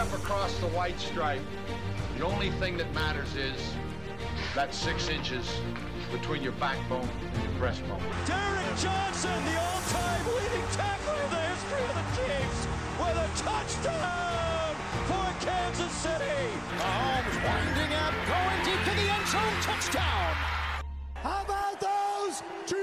[0.00, 1.42] step across the white stripe,
[2.16, 3.74] the only thing that matters is
[4.54, 5.60] that six inches
[6.10, 8.00] between your backbone and your breastbone.
[8.26, 12.66] Derek Johnson, the all-time leading tackler in the history of the Chiefs,
[12.96, 14.74] with a touchdown
[15.04, 16.48] for Kansas City.
[16.78, 20.34] Mahomes winding up, going deep to the end zone, touchdown.
[21.16, 22.79] How about those Chiefs?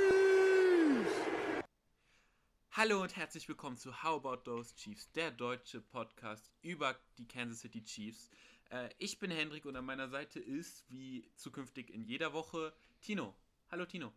[2.78, 7.62] Hallo und herzlich willkommen zu How About Those Chiefs, der deutsche Podcast über die Kansas
[7.62, 8.30] City Chiefs.
[8.70, 12.72] Äh, ich bin Hendrik und an meiner Seite ist, wie zukünftig in jeder Woche,
[13.02, 13.36] Tino.
[13.72, 14.14] Hallo Tino.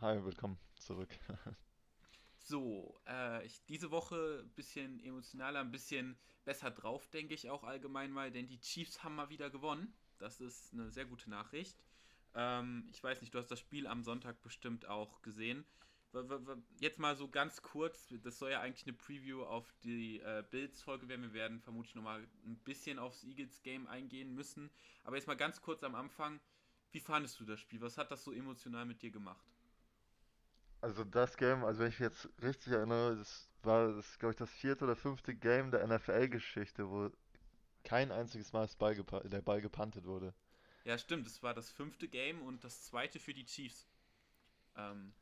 [0.00, 1.10] Hi, willkommen zurück.
[2.38, 7.64] So, äh, ich, diese Woche ein bisschen emotionaler, ein bisschen besser drauf, denke ich auch
[7.64, 9.92] allgemein mal, denn die Chiefs haben mal wieder gewonnen.
[10.18, 11.82] Das ist eine sehr gute Nachricht.
[12.34, 15.64] Ähm, ich weiß nicht, du hast das Spiel am Sonntag bestimmt auch gesehen.
[16.78, 21.08] Jetzt mal so ganz kurz, das soll ja eigentlich eine Preview auf die äh, Bills-Folge
[21.08, 21.22] werden.
[21.22, 24.70] Wir werden vermutlich nochmal ein bisschen aufs Eagles-Game eingehen müssen.
[25.02, 26.40] Aber jetzt mal ganz kurz am Anfang,
[26.92, 27.80] wie fandest du das Spiel?
[27.80, 29.44] Was hat das so emotional mit dir gemacht?
[30.80, 34.36] Also das Game, also wenn ich mich jetzt richtig erinnere, das war, das glaube ich,
[34.38, 37.10] das vierte oder fünfte Game der NFL-Geschichte, wo
[37.84, 40.34] kein einziges Mal das Ball der Ball gepantet wurde.
[40.84, 43.88] Ja, stimmt, es war das fünfte Game und das zweite für die Chiefs.
[44.76, 45.14] Ähm,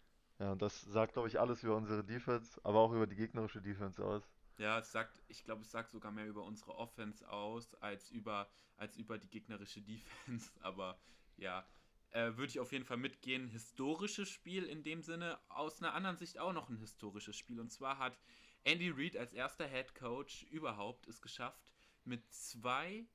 [0.42, 3.62] ja, und das sagt, glaube ich, alles über unsere Defense, aber auch über die gegnerische
[3.62, 4.28] Defense aus.
[4.58, 8.50] Ja, es sagt, ich glaube, es sagt sogar mehr über unsere Offense aus, als über,
[8.76, 10.50] als über die gegnerische Defense.
[10.60, 10.98] Aber
[11.36, 11.64] ja,
[12.10, 13.46] äh, würde ich auf jeden Fall mitgehen.
[13.46, 17.60] Historisches Spiel in dem Sinne, aus einer anderen Sicht auch noch ein historisches Spiel.
[17.60, 18.18] Und zwar hat
[18.64, 21.72] Andy Reid als erster Head Coach überhaupt es geschafft,
[22.04, 23.06] mit zwei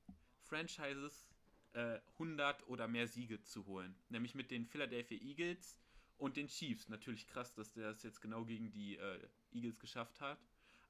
[0.44, 1.28] Franchises
[1.74, 3.94] äh, 100 oder mehr Siege zu holen.
[4.08, 5.76] Nämlich mit den Philadelphia Eagles
[6.18, 6.88] und den Chiefs.
[6.88, 10.38] Natürlich krass, dass der es jetzt genau gegen die äh, Eagles geschafft hat.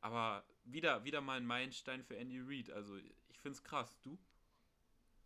[0.00, 2.70] Aber wieder, wieder mal ein Meilenstein für Andy Reid.
[2.70, 4.00] Also ich finde es krass.
[4.02, 4.18] Du?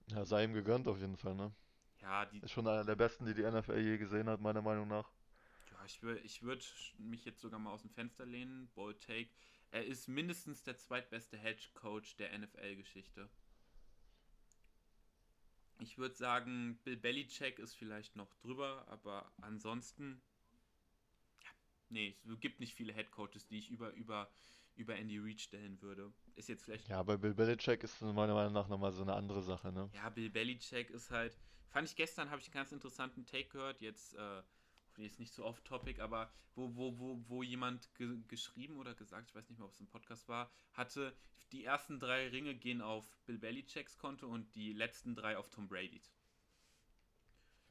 [0.09, 1.53] Ja, sei ihm gegönnt auf jeden Fall, ne?
[2.01, 2.39] Ja, die.
[2.41, 5.11] Ist schon einer der besten, die die NFL je gesehen hat, meiner Meinung nach.
[5.71, 8.69] Ja, ich würde ich würd mich jetzt sogar mal aus dem Fenster lehnen.
[8.75, 9.31] Bold Take.
[9.71, 13.31] Er ist mindestens der zweitbeste Hedge Coach der NFL-Geschichte.
[15.83, 20.23] Ich würde sagen, Bill Belichick ist vielleicht noch drüber, aber ansonsten.
[21.43, 21.51] Ja,
[21.89, 24.31] nee, es gibt nicht viele Head Coaches, die ich über, über,
[24.77, 26.13] über Andy Reid stellen würde.
[26.37, 26.89] Ist jetzt vielleicht.
[26.89, 29.91] Ja, bei Bill Belichick ist meiner Meinung nach nochmal so eine andere Sache, ne?
[29.93, 31.37] Ja, Bill Belichick ist halt.
[31.69, 33.81] Fand ich gestern, habe ich einen ganz interessanten Take gehört.
[33.81, 34.43] Jetzt, äh,
[34.99, 39.35] ist nicht so off-topic, aber wo, wo, wo, wo jemand ge geschrieben oder gesagt, ich
[39.35, 41.17] weiß nicht mehr, ob es ein Podcast war, hatte,
[41.53, 45.69] die ersten drei Ringe gehen auf Bill Belichicks Konto und die letzten drei auf Tom
[45.69, 46.15] Brady's.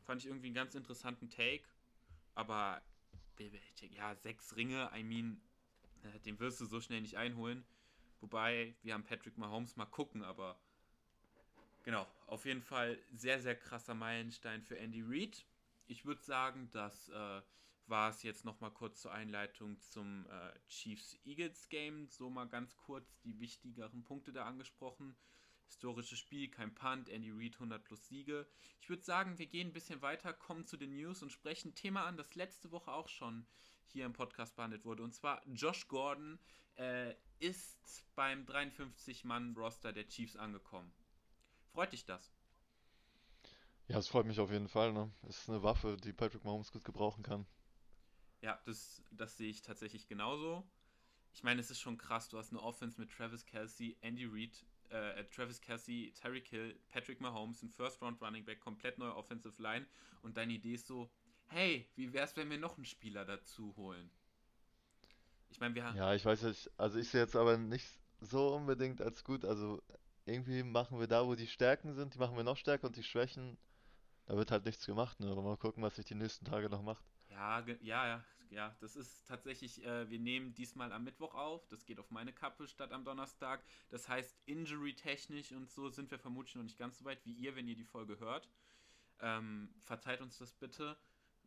[0.03, 1.63] Fand ich irgendwie einen ganz interessanten Take,
[2.33, 2.81] aber
[3.35, 5.41] Bill Belichick, ja, sechs Ringe, I mean,
[6.03, 7.63] äh, den wirst du so schnell nicht einholen.
[8.19, 10.59] Wobei, wir haben Patrick Mahomes mal gucken, aber
[11.83, 15.45] Genau, auf jeden Fall sehr, sehr krasser Meilenstein für Andy Reid.
[15.91, 17.41] Ich würde sagen, das äh,
[17.85, 22.07] war es jetzt nochmal kurz zur Einleitung zum äh, Chiefs-Eagles-Game.
[22.07, 25.17] So mal ganz kurz die wichtigeren Punkte da angesprochen.
[25.65, 28.47] Historisches Spiel, kein Punt, Andy Reid 100 plus Siege.
[28.79, 32.05] Ich würde sagen, wir gehen ein bisschen weiter, kommen zu den News und sprechen Thema
[32.05, 33.45] an, das letzte Woche auch schon
[33.87, 35.03] hier im Podcast behandelt wurde.
[35.03, 36.39] Und zwar Josh Gordon
[36.77, 40.93] äh, ist beim 53-Mann-Roster der Chiefs angekommen.
[41.73, 42.31] Freut dich das?
[43.91, 44.93] Ja, es freut mich auf jeden Fall.
[44.93, 45.11] Ne?
[45.27, 47.45] Es ist eine Waffe, die Patrick Mahomes gut gebrauchen kann.
[48.39, 50.63] Ja, das, das sehe ich tatsächlich genauso.
[51.33, 52.29] Ich meine, es ist schon krass.
[52.29, 57.19] Du hast eine Offense mit Travis Kelsey, Andy Reid, äh, Travis Kelsey, Terry Kill, Patrick
[57.19, 59.85] Mahomes, ein First Round Running Back, komplett neue Offensive Line.
[60.21, 61.11] Und deine Idee ist so:
[61.47, 64.09] Hey, wie wäre es, wenn wir noch einen Spieler dazu holen?
[65.49, 65.97] Ich meine, wir haben.
[65.97, 66.71] Ja, ich weiß nicht.
[66.77, 67.87] Also, ich sehe jetzt aber nicht
[68.21, 69.43] so unbedingt als gut.
[69.43, 69.83] Also,
[70.23, 73.03] irgendwie machen wir da, wo die Stärken sind, die machen wir noch stärker und die
[73.03, 73.57] Schwächen,
[74.25, 75.19] da wird halt nichts gemacht.
[75.19, 75.29] Ne?
[75.29, 77.03] Aber mal gucken, was sich die nächsten Tage noch macht.
[77.29, 78.75] Ja, ja, ja, ja.
[78.79, 81.67] Das ist tatsächlich, äh, wir nehmen diesmal am Mittwoch auf.
[81.67, 83.63] Das geht auf meine Kappe statt am Donnerstag.
[83.89, 87.55] Das heißt, injury-technisch und so sind wir vermutlich noch nicht ganz so weit wie ihr,
[87.55, 88.49] wenn ihr die Folge hört.
[89.19, 90.97] Ähm, verzeiht uns das bitte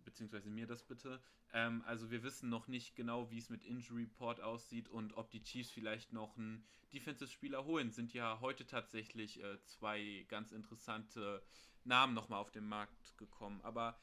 [0.04, 1.20] beziehungsweise mir das bitte.
[1.52, 5.31] Ähm, also wir wissen noch nicht genau, wie es mit Injury Report aussieht und ob
[5.31, 7.90] die Chiefs vielleicht noch einen Defensive-Spieler holen.
[7.90, 11.43] Sind ja heute tatsächlich äh, zwei ganz interessante
[11.84, 13.60] Namen nochmal auf den Markt gekommen.
[13.62, 13.98] Aber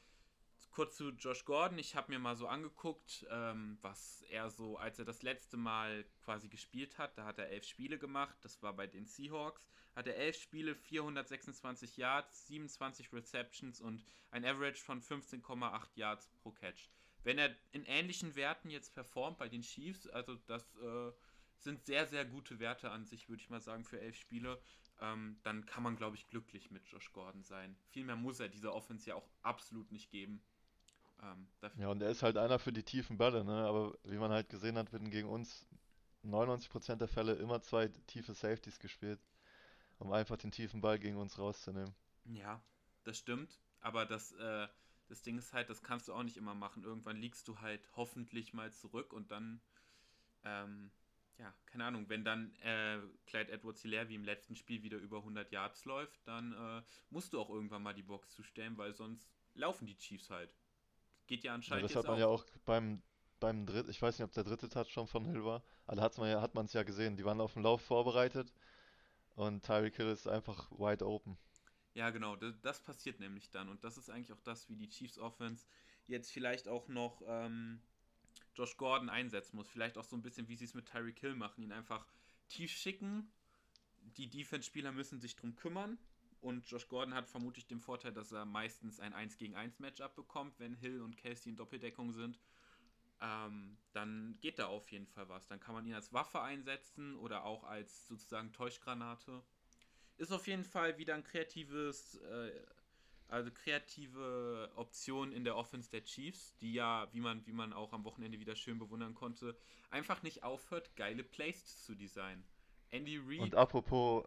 [0.72, 1.78] kurz zu Josh Gordon.
[1.78, 6.04] Ich habe mir mal so angeguckt, ähm, was er so, als er das letzte Mal
[6.24, 8.36] quasi gespielt hat, da hat er elf Spiele gemacht.
[8.42, 9.68] Das war bei den Seahawks.
[9.94, 16.50] Hat er elf Spiele, 426 Yards, 27 Receptions und ein Average von 15,8 Yards pro
[16.50, 16.88] Catch.
[17.22, 21.12] Wenn er in ähnlichen Werten jetzt performt bei den Chiefs, also das äh,
[21.58, 24.60] sind sehr, sehr gute Werte an sich, würde ich mal sagen, für elf Spiele.
[25.02, 27.76] Ähm, dann kann man, glaube ich, glücklich mit Josh Gordon sein.
[27.90, 30.40] Viel mehr muss er dieser Offense ja auch absolut nicht geben.
[31.20, 33.66] Ähm, ja, und er ist halt einer für die tiefen Bälle, ne?
[33.66, 35.66] aber wie man halt gesehen hat, werden gegen uns
[36.24, 39.20] 99% der Fälle immer zwei tiefe Safeties gespielt,
[39.98, 41.94] um einfach den tiefen Ball gegen uns rauszunehmen.
[42.24, 42.62] Ja,
[43.02, 44.68] das stimmt, aber das, äh,
[45.08, 46.84] das Ding ist halt, das kannst du auch nicht immer machen.
[46.84, 49.60] Irgendwann liegst du halt hoffentlich mal zurück und dann
[50.44, 50.92] ähm,
[51.38, 55.18] ja, keine Ahnung, wenn dann äh, Clyde Edwards Hilaire wie im letzten Spiel wieder über
[55.18, 59.32] 100 Yards läuft, dann äh, musst du auch irgendwann mal die Box zustellen, weil sonst
[59.54, 60.54] laufen die Chiefs halt.
[61.26, 61.82] Geht ja anscheinend.
[61.82, 62.18] Ja, das hat man auch.
[62.18, 63.02] ja auch beim,
[63.40, 66.28] beim dritten, ich weiß nicht, ob der dritte Touchdown von Hill war, aber hat man
[66.28, 67.16] ja, hat man es ja gesehen.
[67.16, 68.52] Die waren auf den Lauf vorbereitet
[69.34, 71.38] und Tyreek Hill ist einfach wide open.
[71.94, 74.88] Ja, genau, das, das, passiert nämlich dann und das ist eigentlich auch das, wie die
[74.88, 75.66] Chiefs Offense
[76.06, 77.82] jetzt vielleicht auch noch ähm,
[78.54, 79.68] Josh Gordon einsetzen muss.
[79.68, 81.62] Vielleicht auch so ein bisschen, wie sie es mit Tyreek Hill machen.
[81.62, 82.06] Ihn einfach
[82.48, 83.32] tief schicken.
[84.00, 85.98] Die Defense-Spieler müssen sich drum kümmern.
[86.40, 90.16] Und Josh Gordon hat vermutlich den Vorteil, dass er meistens ein 1 gegen 1 Matchup
[90.16, 92.40] bekommt, wenn Hill und Casey in Doppeldeckung sind.
[93.20, 95.46] Ähm, dann geht da auf jeden Fall was.
[95.46, 99.44] Dann kann man ihn als Waffe einsetzen oder auch als sozusagen Täuschgranate.
[100.16, 102.50] Ist auf jeden Fall wieder ein kreatives äh,
[103.32, 107.92] also kreative Optionen in der Offense der Chiefs, die ja, wie man, wie man auch
[107.92, 109.56] am Wochenende wieder schön bewundern konnte,
[109.90, 112.44] einfach nicht aufhört, geile Plays zu designen.
[112.90, 113.40] Andy Reid.
[113.40, 114.24] Und apropos,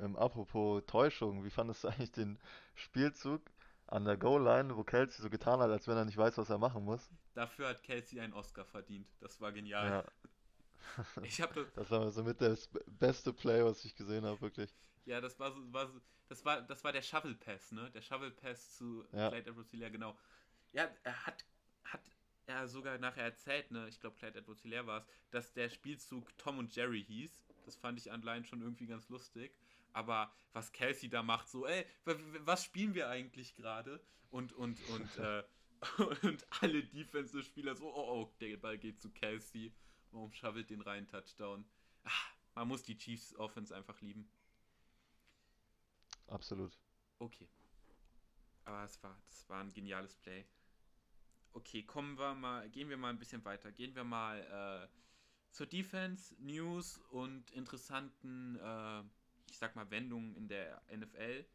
[0.00, 2.38] ähm, apropos Täuschung, wie fandest du eigentlich den
[2.74, 3.42] Spielzug
[3.88, 6.58] an der Goal-Line, wo Kelsey so getan hat, als wenn er nicht weiß, was er
[6.58, 7.10] machen muss?
[7.34, 9.08] Dafür hat Kelsey einen Oscar verdient.
[9.20, 9.88] Das war genial.
[9.88, 10.04] Ja.
[11.22, 14.74] Ich hab das, das war so mit das beste Play, was ich gesehen habe, wirklich.
[15.06, 17.90] Ja, das war so, war so, das war, das war der Shovel Pass, ne?
[17.92, 19.28] Der Shovel Pass zu ja.
[19.28, 20.18] Clyde Edwards Hilaire, genau.
[20.72, 21.44] Ja, er hat,
[21.84, 22.02] hat
[22.46, 23.88] er sogar nachher erzählt, ne?
[23.88, 27.44] Ich glaube, Clyde Edwards Hilaire war es, dass der Spielzug Tom und Jerry hieß.
[27.64, 29.56] Das fand ich allein schon irgendwie ganz lustig.
[29.92, 34.00] Aber was Kelsey da macht, so, ey, was spielen wir eigentlich gerade?
[34.30, 35.44] Und, und, und, äh,
[36.22, 39.72] und alle Defensive-Spieler so, oh, oh, der Ball geht zu Kelsey.
[40.10, 41.64] Warum schaffelt den rein Touchdown?
[42.04, 44.28] Ach, man muss die Chiefs Offense einfach lieben.
[46.28, 46.78] Absolut.
[47.18, 47.48] Okay.
[48.64, 50.44] Aber es war, das war ein geniales Play.
[51.52, 53.72] Okay, kommen wir mal, gehen wir mal ein bisschen weiter.
[53.72, 54.88] Gehen wir mal äh,
[55.52, 59.02] zur Defense, News und interessanten, äh,
[59.48, 61.46] ich sag mal, Wendungen in der NFL.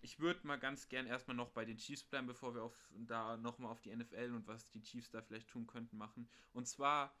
[0.00, 3.36] Ich würde mal ganz gern erstmal noch bei den Chiefs bleiben, bevor wir auf, da
[3.36, 6.28] nochmal auf die NFL und was die Chiefs da vielleicht tun könnten machen.
[6.52, 7.14] Und zwar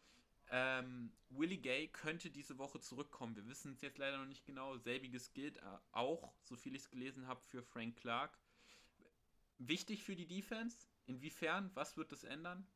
[0.50, 3.36] ähm, Willie Gay könnte diese Woche zurückkommen.
[3.36, 4.76] Wir wissen es jetzt leider noch nicht genau.
[4.78, 5.62] Selbiges gilt äh,
[5.92, 8.38] auch, so viel ich es gelesen habe, für Frank Clark.
[9.58, 10.86] Wichtig für die Defense?
[11.06, 11.70] Inwiefern?
[11.74, 12.66] Was wird das ändern?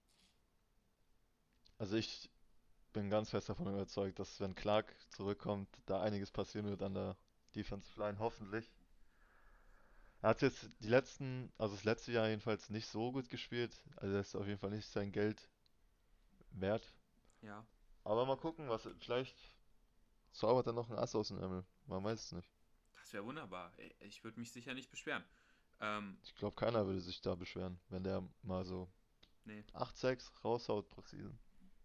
[1.78, 2.30] Also ich
[2.92, 7.16] bin ganz fest davon überzeugt, dass wenn Clark zurückkommt, da einiges passieren wird an der
[7.54, 8.70] Defensive Line, hoffentlich.
[10.20, 13.76] Er hat jetzt die letzten, also das letzte Jahr jedenfalls nicht so gut gespielt.
[13.96, 15.48] Also er ist auf jeden Fall nicht sein Geld
[16.52, 16.92] wert,
[17.42, 17.66] ja.
[18.04, 19.36] Aber mal gucken, was vielleicht
[20.32, 21.64] zaubert er noch ein Ass aus dem Ärmel.
[21.86, 22.50] Man weiß es nicht.
[22.94, 23.72] Das wäre wunderbar.
[24.00, 25.24] Ich würde mich sicher nicht beschweren.
[25.80, 28.88] Ähm, ich glaube, keiner würde sich da beschweren, wenn der mal so
[29.44, 29.64] nee.
[29.74, 31.38] 8-6 raushaut pro Season.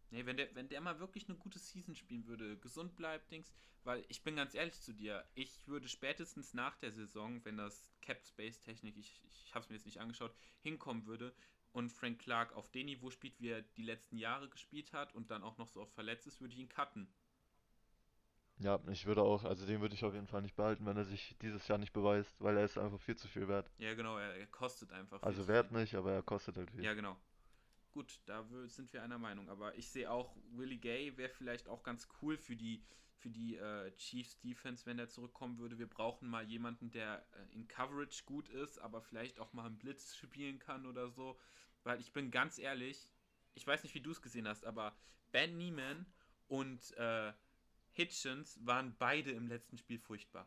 [0.09, 3.51] Nee, wenn der, wenn der mal wirklich eine gute Season spielen würde, gesund bleibt, Dings,
[3.83, 7.92] weil ich bin ganz ehrlich zu dir, ich würde spätestens nach der Saison, wenn das
[8.02, 11.33] Cap Space Technik, ich, ich habe es mir jetzt nicht angeschaut, hinkommen würde,
[11.77, 15.29] und Frank Clark auf dem Niveau spielt, wie er die letzten Jahre gespielt hat und
[15.29, 17.07] dann auch noch so oft verletzt ist, würde ich ihn cutten.
[18.57, 21.05] Ja, ich würde auch, also den würde ich auf jeden Fall nicht behalten, wenn er
[21.05, 23.69] sich dieses Jahr nicht beweist, weil er ist einfach viel zu viel wert.
[23.77, 25.27] Ja, genau, er, er kostet einfach viel.
[25.27, 25.77] Also wert viel.
[25.77, 26.83] nicht, aber er kostet halt viel.
[26.83, 27.15] Ja, genau.
[27.91, 31.83] Gut, da sind wir einer Meinung, aber ich sehe auch, Willie Gay wäre vielleicht auch
[31.83, 32.83] ganz cool für die,
[33.17, 35.77] für die äh, Chiefs Defense, wenn er zurückkommen würde.
[35.77, 39.77] Wir brauchen mal jemanden, der äh, in Coverage gut ist, aber vielleicht auch mal einen
[39.77, 41.37] Blitz spielen kann oder so.
[41.87, 43.13] Weil ich bin ganz ehrlich,
[43.56, 44.94] ich weiß nicht, wie du es gesehen hast, aber
[45.31, 46.06] Ben Neiman
[46.49, 47.31] und äh,
[47.94, 50.45] Hitchens waren beide im letzten Spiel furchtbar.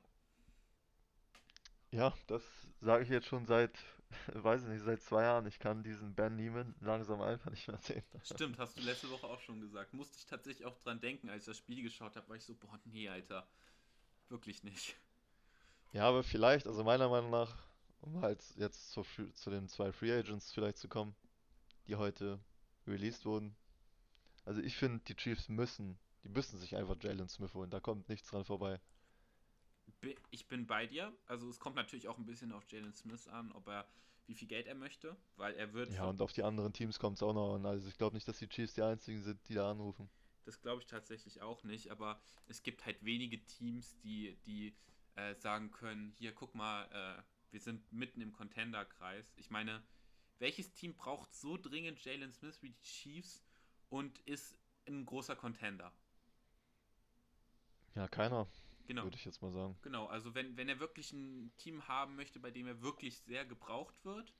[1.92, 2.42] Ja, das
[2.82, 3.72] sage ich jetzt schon seit,
[4.34, 5.46] weiß ich nicht, seit zwei Jahren.
[5.46, 8.04] Ich kann diesen Ben Neiman langsam einfach nicht mehr sehen.
[8.22, 9.94] Stimmt, hast du letzte Woche auch schon gesagt.
[9.94, 12.54] Musste ich tatsächlich auch dran denken, als ich das Spiel geschaut habe, war ich so,
[12.54, 13.48] boah, nee, Alter.
[14.28, 14.94] Wirklich nicht.
[15.92, 17.56] Ja, aber vielleicht, also meiner Meinung nach,
[18.02, 21.16] um halt jetzt zu, zu den zwei Free Agents vielleicht zu kommen,
[21.90, 22.38] die heute
[22.86, 23.56] released wurden.
[24.44, 27.70] Also ich finde, die Chiefs müssen, die müssen sich einfach Jalen Smith holen.
[27.70, 28.80] Da kommt nichts dran vorbei.
[30.30, 31.12] Ich bin bei dir.
[31.26, 33.86] Also es kommt natürlich auch ein bisschen auf Jalen Smith an, ob er
[34.26, 35.90] wie viel Geld er möchte, weil er wird.
[35.90, 37.66] Ja, und auf die anderen Teams kommt es auch noch an.
[37.66, 40.08] Also ich glaube nicht, dass die Chiefs die einzigen sind, die da anrufen.
[40.44, 44.76] das glaube ich tatsächlich auch nicht, aber es gibt halt wenige Teams, die, die
[45.16, 49.32] äh, sagen können, hier guck mal, äh, wir sind mitten im Contender-Kreis.
[49.36, 49.82] Ich meine,
[50.40, 53.44] welches Team braucht so dringend Jalen Smith wie die Chiefs
[53.88, 55.92] und ist ein großer Contender?
[57.94, 58.48] Ja, keiner.
[58.86, 59.04] Genau.
[59.04, 59.78] Würde ich jetzt mal sagen.
[59.82, 63.44] Genau, also wenn, wenn er wirklich ein Team haben möchte, bei dem er wirklich sehr
[63.44, 64.34] gebraucht wird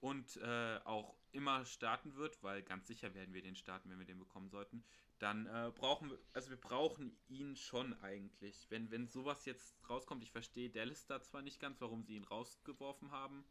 [0.00, 4.06] und äh, auch immer starten wird, weil ganz sicher werden wir den starten, wenn wir
[4.06, 4.84] den bekommen sollten,
[5.18, 8.66] dann äh, brauchen wir, also wir brauchen ihn schon eigentlich.
[8.70, 12.24] Wenn, wenn sowas jetzt rauskommt, ich verstehe Dallas da zwar nicht ganz, warum sie ihn
[12.24, 13.44] rausgeworfen haben.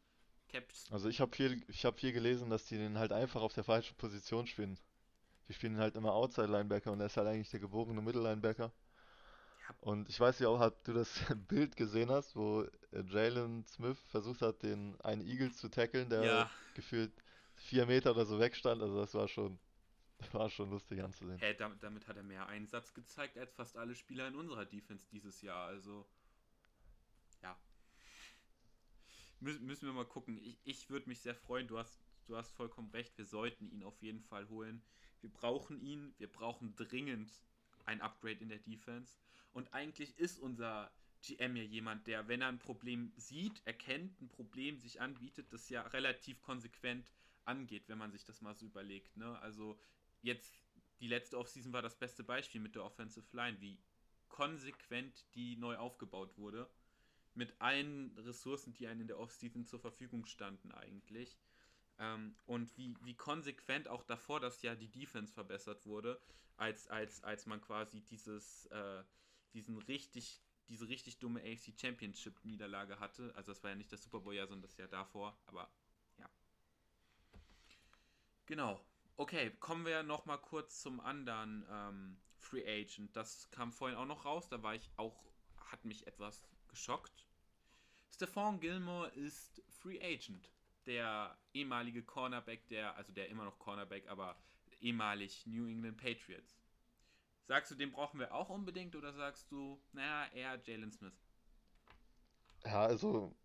[0.51, 0.91] Caps.
[0.91, 3.63] Also ich habe viel, ich habe viel gelesen, dass die den halt einfach auf der
[3.63, 4.77] falschen Position spielen.
[5.47, 8.71] Die spielen halt immer Outside Linebacker und er ist halt eigentlich der geborene Mittellinebacker.
[9.79, 13.97] Und ich weiß ja auch, ob du das Bild gesehen hast, wo äh, Jalen Smith
[14.09, 16.51] versucht hat, den einen Eagles zu tackeln, der ja.
[16.75, 17.11] gefühlt
[17.55, 18.81] vier Meter oder so wegstand.
[18.81, 19.59] Also das war schon,
[20.33, 21.39] war schon lustig anzusehen.
[21.39, 25.07] Hey, damit, damit hat er mehr Einsatz gezeigt als fast alle Spieler in unserer Defense
[25.09, 25.67] dieses Jahr.
[25.67, 26.05] Also
[27.41, 27.57] ja.
[29.41, 30.37] Mü müssen wir mal gucken.
[30.37, 31.67] Ich, ich würde mich sehr freuen.
[31.67, 33.17] Du hast, du hast vollkommen recht.
[33.17, 34.81] Wir sollten ihn auf jeden Fall holen.
[35.19, 36.13] Wir brauchen ihn.
[36.17, 37.31] Wir brauchen dringend
[37.85, 39.17] ein Upgrade in der Defense.
[39.51, 40.91] Und eigentlich ist unser
[41.23, 45.69] GM ja jemand, der, wenn er ein Problem sieht, erkennt, ein Problem sich anbietet, das
[45.69, 47.11] ja relativ konsequent
[47.45, 49.17] angeht, wenn man sich das mal so überlegt.
[49.17, 49.37] Ne?
[49.39, 49.79] Also
[50.21, 50.59] jetzt,
[50.99, 53.79] die letzte Offseason war das beste Beispiel mit der Offensive Line, wie
[54.29, 56.69] konsequent die neu aufgebaut wurde.
[57.33, 61.37] Mit allen Ressourcen, die einem in der Offseason zur Verfügung standen eigentlich.
[61.97, 66.19] Ähm, und wie, wie konsequent auch davor das ja die Defense verbessert wurde,
[66.57, 69.03] als, als, als man quasi dieses, äh,
[69.53, 73.33] diesen richtig, diese richtig dumme AFC Championship Niederlage hatte.
[73.35, 75.71] Also das war ja nicht das Super Bowl Jahr, sondern das Jahr davor, aber
[76.17, 76.29] ja.
[78.45, 78.83] Genau.
[79.17, 83.15] Okay, kommen wir noch mal kurz zum anderen ähm, Free Agent.
[83.15, 85.23] Das kam vorhin auch noch raus, da war ich auch,
[85.67, 86.41] hat mich etwas
[86.71, 87.25] geschockt.
[88.09, 90.49] Stefan Gilmore ist Free Agent
[90.85, 94.35] der ehemalige Cornerback, der, also der immer noch Cornerback, aber
[94.79, 96.59] ehemalig New England Patriots.
[97.47, 101.13] Sagst du, den brauchen wir auch unbedingt oder sagst du, naja, eher Jalen Smith?
[102.65, 103.35] Ja, also,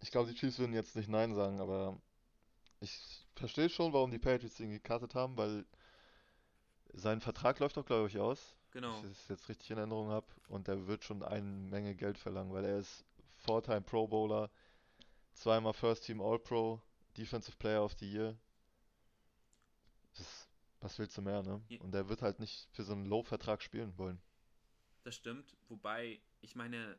[0.00, 2.00] ich glaube, die Chiefs würden jetzt nicht Nein sagen, aber
[2.80, 5.64] ich verstehe schon, warum die Patriots ihn gecuttet haben, weil
[6.92, 8.56] sein Vertrag läuft doch, glaube ich, aus.
[8.72, 9.02] Genau.
[9.02, 10.26] Wenn ich das jetzt richtig in Erinnerung habe.
[10.48, 13.04] Und der wird schon eine Menge Geld verlangen, weil er ist
[13.38, 14.50] Four-Time Pro Bowler
[15.34, 16.80] zweimal First Team All-Pro,
[17.16, 18.36] Defensive Player of the Year.
[20.16, 20.48] Das,
[20.80, 21.62] was willst du mehr, ne?
[21.80, 24.20] Und er wird halt nicht für so einen Low-Vertrag spielen wollen.
[25.04, 26.98] Das stimmt, wobei, ich meine,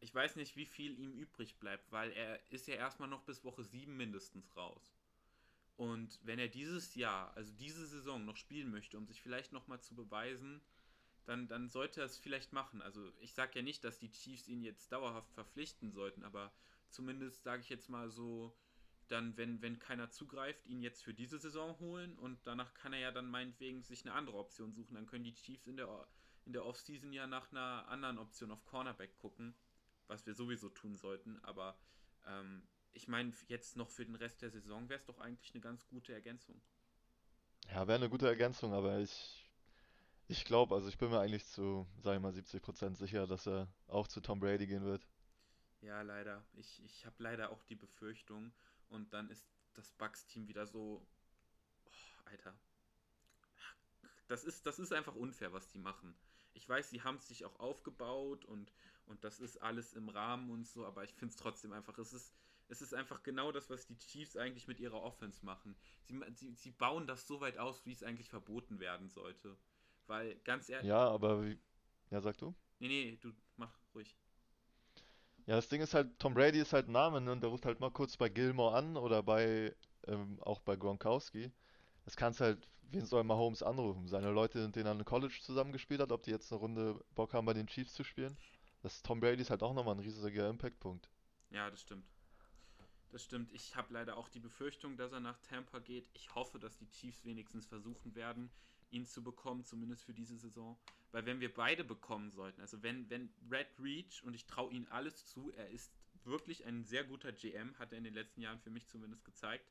[0.00, 3.44] ich weiß nicht, wie viel ihm übrig bleibt, weil er ist ja erstmal noch bis
[3.44, 4.96] Woche 7 mindestens raus.
[5.76, 9.80] Und wenn er dieses Jahr, also diese Saison noch spielen möchte, um sich vielleicht nochmal
[9.80, 10.60] zu beweisen,
[11.24, 12.82] dann, dann sollte er es vielleicht machen.
[12.82, 16.52] Also ich sage ja nicht, dass die Chiefs ihn jetzt dauerhaft verpflichten sollten, aber
[16.88, 18.56] zumindest sage ich jetzt mal so,
[19.08, 23.00] dann, wenn, wenn keiner zugreift, ihn jetzt für diese Saison holen und danach kann er
[23.00, 24.94] ja dann meinetwegen sich eine andere Option suchen.
[24.94, 26.08] Dann können die Chiefs in der,
[26.46, 29.54] in der Offseason ja nach einer anderen Option auf Cornerback gucken,
[30.06, 31.38] was wir sowieso tun sollten.
[31.44, 31.78] Aber
[32.26, 35.60] ähm, ich meine, jetzt noch für den Rest der Saison wäre es doch eigentlich eine
[35.60, 36.60] ganz gute Ergänzung.
[37.68, 39.41] Ja, wäre eine gute Ergänzung, aber ich,
[40.28, 43.68] ich glaube, also ich bin mir eigentlich zu, sag ich mal, 70% sicher, dass er
[43.88, 45.06] auch zu Tom Brady gehen wird.
[45.80, 46.44] Ja, leider.
[46.54, 48.52] Ich, ich habe leider auch die Befürchtung.
[48.88, 51.06] Und dann ist das Bugs-Team wieder so.
[51.84, 51.90] Oh,
[52.26, 52.54] Alter.
[54.28, 56.14] Das ist, das ist einfach unfair, was die machen.
[56.54, 58.72] Ich weiß, sie haben es sich auch aufgebaut und,
[59.06, 62.12] und das ist alles im Rahmen und so, aber ich finde es trotzdem einfach, es
[62.12, 62.32] ist,
[62.68, 65.76] es ist einfach genau das, was die Chiefs eigentlich mit ihrer Offense machen.
[66.04, 69.56] Sie, sie, sie bauen das so weit aus, wie es eigentlich verboten werden sollte.
[70.06, 70.88] Weil, ganz ehrlich.
[70.88, 71.58] Ja, aber wie.
[72.10, 72.54] Ja, sag du?
[72.78, 74.16] Nee, nee, du mach ruhig.
[75.46, 77.32] Ja, das Ding ist halt, Tom Brady ist halt ein Name, ne?
[77.32, 79.74] Und der ruft halt mal kurz bei Gilmore an oder bei,
[80.06, 81.50] ähm, auch bei Gronkowski.
[82.04, 84.06] Das kannst halt, wen soll Mahomes anrufen?
[84.06, 87.34] Seine Leute, mit denen er in College zusammengespielt hat, ob die jetzt eine Runde Bock
[87.34, 88.36] haben, bei den Chiefs zu spielen?
[88.82, 91.08] Das Tom Brady ist halt auch nochmal ein riesiger Impact-Punkt.
[91.50, 92.06] Ja, das stimmt.
[93.10, 93.52] Das stimmt.
[93.52, 96.08] Ich habe leider auch die Befürchtung, dass er nach Tampa geht.
[96.14, 98.50] Ich hoffe, dass die Chiefs wenigstens versuchen werden,
[98.92, 100.78] ihn zu bekommen, zumindest für diese Saison.
[101.10, 104.86] Weil wenn wir beide bekommen sollten, also wenn, wenn Red Reach, und ich traue ihm
[104.90, 105.92] alles zu, er ist
[106.24, 109.66] wirklich ein sehr guter GM, hat er in den letzten Jahren für mich zumindest gezeigt.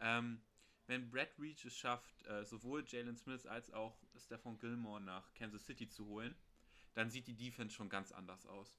[0.00, 0.40] Ähm,
[0.86, 5.64] wenn Brad Reach es schafft, äh, sowohl Jalen Smith als auch Stefan Gilmore nach Kansas
[5.64, 6.34] City zu holen,
[6.94, 8.76] dann sieht die Defense schon ganz anders aus.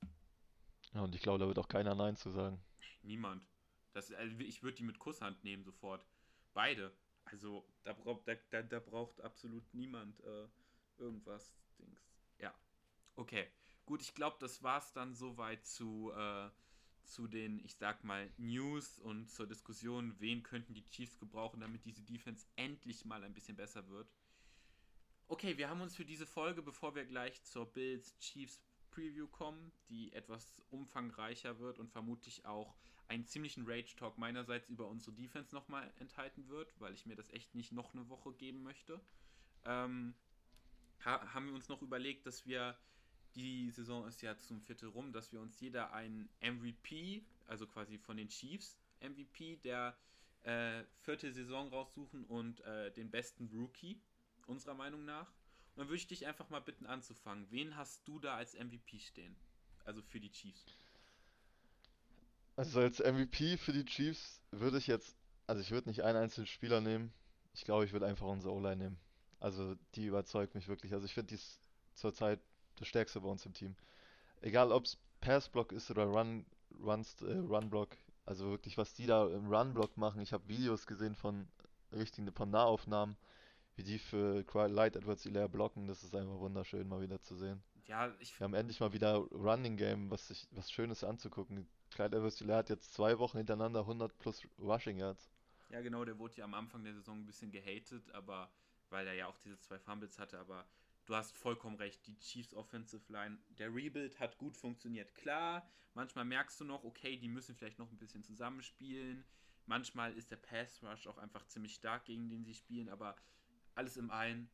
[0.94, 2.62] Ja, und ich glaube, da wird auch keiner Nein zu sagen.
[3.04, 3.48] Niemand.
[3.94, 6.06] Das, also ich würde die mit Kusshand nehmen sofort.
[6.54, 6.92] Beide.
[7.32, 10.48] Also da, braucht, da, da, da braucht absolut niemand äh,
[10.98, 12.02] irgendwas Dings.
[12.40, 12.54] Ja.
[13.16, 13.48] Okay.
[13.86, 16.50] Gut, ich glaube, das war es dann soweit zu, äh,
[17.04, 21.86] zu den, ich sag mal, News und zur Diskussion, wen könnten die Chiefs gebrauchen, damit
[21.86, 24.08] diese Defense endlich mal ein bisschen besser wird.
[25.28, 28.62] Okay, wir haben uns für diese Folge, bevor wir gleich zur Bills Chiefs
[28.92, 32.76] Preview kommen, die etwas umfangreicher wird und vermutlich auch
[33.08, 37.56] einen ziemlichen Rage-Talk meinerseits über unsere Defense nochmal enthalten wird, weil ich mir das echt
[37.56, 39.02] nicht noch eine Woche geben möchte.
[39.66, 40.14] Ähm,
[41.04, 42.78] ha haben wir uns noch überlegt, dass wir,
[43.36, 47.98] die Saison ist ja zum Viertel rum, dass wir uns jeder einen MVP, also quasi
[47.98, 49.98] von den Chiefs, MVP der
[50.44, 54.02] äh, vierte Saison raussuchen und äh, den besten Rookie,
[54.48, 55.32] unserer Meinung nach.
[55.76, 57.48] Dann würde ich dich einfach mal bitten anzufangen.
[57.50, 59.36] Wen hast du da als MVP stehen?
[59.86, 60.66] Also für die Chiefs.
[62.56, 65.16] Also als MVP für die Chiefs würde ich jetzt,
[65.48, 67.14] also ich würde nicht einen einzelnen Spieler nehmen.
[67.54, 69.00] Ich glaube, ich würde einfach unsere O-Line nehmen.
[69.40, 70.94] Also die überzeugt mich wirklich.
[70.94, 71.42] Also ich finde, die
[71.96, 72.40] zurzeit
[72.76, 73.76] das Stärkste bei uns im Team.
[74.42, 76.46] Egal ob es Passblock ist oder Run,
[76.80, 77.98] Runs, äh, Runblock.
[78.26, 80.22] Also wirklich, was die da im Runblock machen.
[80.22, 81.48] Ich habe Videos gesehen von
[81.92, 83.18] richtigen, von Nahaufnahmen,
[83.76, 85.88] wie die für Light Edwards Hilaire blocken.
[85.88, 87.62] Das ist einfach wunderschön, mal wieder zu sehen.
[87.86, 91.68] Ja, ich Wir haben endlich mal wieder Running Game, was, sich, was Schönes anzugucken.
[91.92, 95.30] Clyde edwards hat jetzt zwei Wochen hintereinander 100 plus Rushing Yards.
[95.70, 98.52] Ja, genau, der wurde ja am Anfang der Saison ein bisschen gehatet, aber
[98.90, 100.66] weil er ja auch diese zwei Fumbles hatte, aber
[101.06, 105.14] du hast vollkommen recht, die Chiefs Offensive Line, der Rebuild hat gut funktioniert.
[105.16, 109.24] Klar, manchmal merkst du noch, okay, die müssen vielleicht noch ein bisschen zusammenspielen.
[109.66, 113.16] Manchmal ist der Pass Rush auch einfach ziemlich stark, gegen den sie spielen, aber
[113.82, 114.48] alles im einen,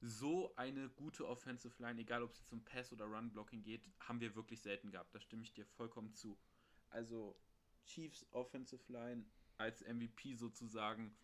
[0.00, 3.82] so eine gute Offensive Line, egal ob es jetzt um Pass oder Run Blocking geht,
[4.00, 5.14] haben wir wirklich selten gehabt.
[5.14, 6.38] Da stimme ich dir vollkommen zu.
[6.88, 7.38] Also
[7.84, 9.26] Chiefs Offensive Line
[9.58, 11.14] als MVP sozusagen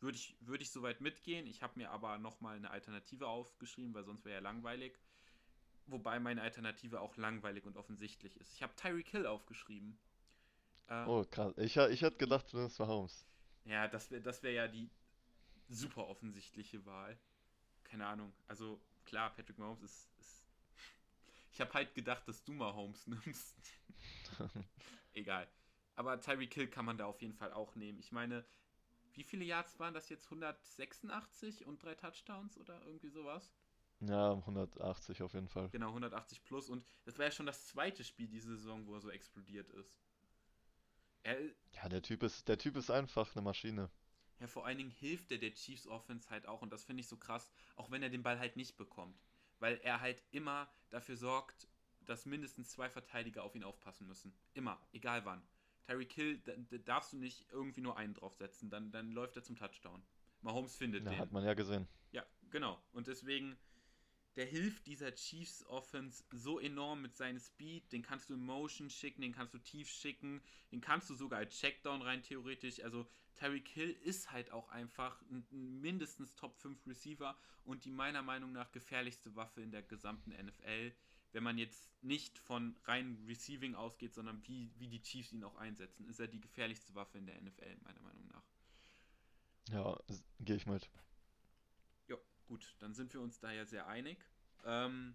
[0.00, 1.46] würde ich, würde ich soweit mitgehen.
[1.46, 4.98] Ich habe mir aber nochmal eine Alternative aufgeschrieben, weil sonst wäre ja langweilig.
[5.88, 8.54] Wobei meine Alternative auch langweilig und offensichtlich ist.
[8.54, 9.98] Ich habe Tyreek Hill aufgeschrieben.
[10.88, 11.52] Äh, oh, krass.
[11.58, 13.26] Ich, ich hätte gedacht, das war Holmes.
[13.66, 14.90] Ja, das wäre das wär ja die
[15.68, 17.18] super offensichtliche Wahl.
[17.84, 18.32] Keine Ahnung.
[18.48, 20.10] Also, klar, Patrick Mahomes ist.
[20.18, 20.44] ist
[21.52, 23.56] ich habe halt gedacht, dass du mal Holmes nimmst.
[25.12, 25.48] Egal.
[25.94, 27.98] Aber Tyreek Hill kann man da auf jeden Fall auch nehmen.
[27.98, 28.44] Ich meine,
[29.14, 30.26] wie viele Yards waren das jetzt?
[30.26, 33.50] 186 und drei Touchdowns oder irgendwie sowas?
[34.00, 35.70] Ja, 180 auf jeden Fall.
[35.70, 36.68] Genau, 180 plus.
[36.68, 39.96] Und das war ja schon das zweite Spiel diese Saison, wo er so explodiert ist.
[41.22, 41.40] Er,
[41.72, 43.90] ja, der Typ ist, der Typ ist einfach eine Maschine.
[44.40, 47.08] Ja, vor allen Dingen hilft er der Chiefs Offense halt auch und das finde ich
[47.08, 49.18] so krass, auch wenn er den Ball halt nicht bekommt.
[49.58, 51.68] Weil er halt immer dafür sorgt,
[52.00, 54.36] dass mindestens zwei Verteidiger auf ihn aufpassen müssen.
[54.54, 55.42] Immer, egal wann.
[55.86, 59.42] Tyreek Hill, da, da darfst du nicht irgendwie nur einen draufsetzen, dann, dann läuft er
[59.42, 60.02] zum Touchdown.
[60.42, 61.18] Mahomes findet ja, den.
[61.18, 61.88] Hat man ja gesehen.
[62.12, 62.80] Ja, genau.
[62.92, 63.56] Und deswegen,
[64.36, 67.90] der hilft dieser Chiefs Offense so enorm mit seinem Speed.
[67.92, 71.38] Den kannst du in Motion schicken, den kannst du tief schicken, den kannst du sogar
[71.38, 72.82] als Checkdown rein theoretisch.
[72.82, 77.90] Also Tyreek Hill ist halt auch einfach ein, ein mindestens Top 5 Receiver und die
[77.90, 80.92] meiner Meinung nach gefährlichste Waffe in der gesamten NFL
[81.36, 85.56] wenn man jetzt nicht von rein Receiving ausgeht, sondern wie, wie die Chiefs ihn auch
[85.56, 88.42] einsetzen, ist er die gefährlichste Waffe in der NFL, meiner Meinung nach.
[89.68, 89.98] Ja,
[90.40, 90.88] gehe ich mit.
[92.08, 94.18] Ja, gut, dann sind wir uns da ja sehr einig.
[94.64, 95.14] Ähm,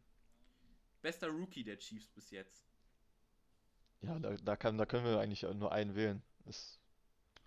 [1.02, 2.68] bester Rookie der Chiefs bis jetzt.
[4.02, 6.22] Ja, da, da, kann, da können wir eigentlich nur einen wählen.
[6.46, 6.80] Das,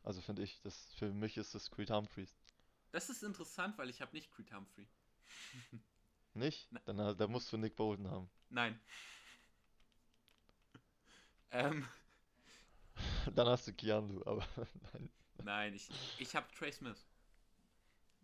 [0.05, 2.37] also finde ich, das, für mich ist das Creed Humphreys.
[2.93, 4.87] Das ist interessant, weil ich habe nicht Creed Humphrey.
[6.35, 6.71] Nicht?
[6.73, 6.83] Nein.
[6.85, 8.29] Dann da musst du Nick Bolton haben.
[8.51, 8.79] Nein.
[11.53, 11.87] ähm.
[13.35, 14.47] Dann hast du Keanu, aber
[14.93, 15.11] nein.
[15.43, 15.89] Nein, ich,
[16.19, 17.07] ich habe Trey Smith.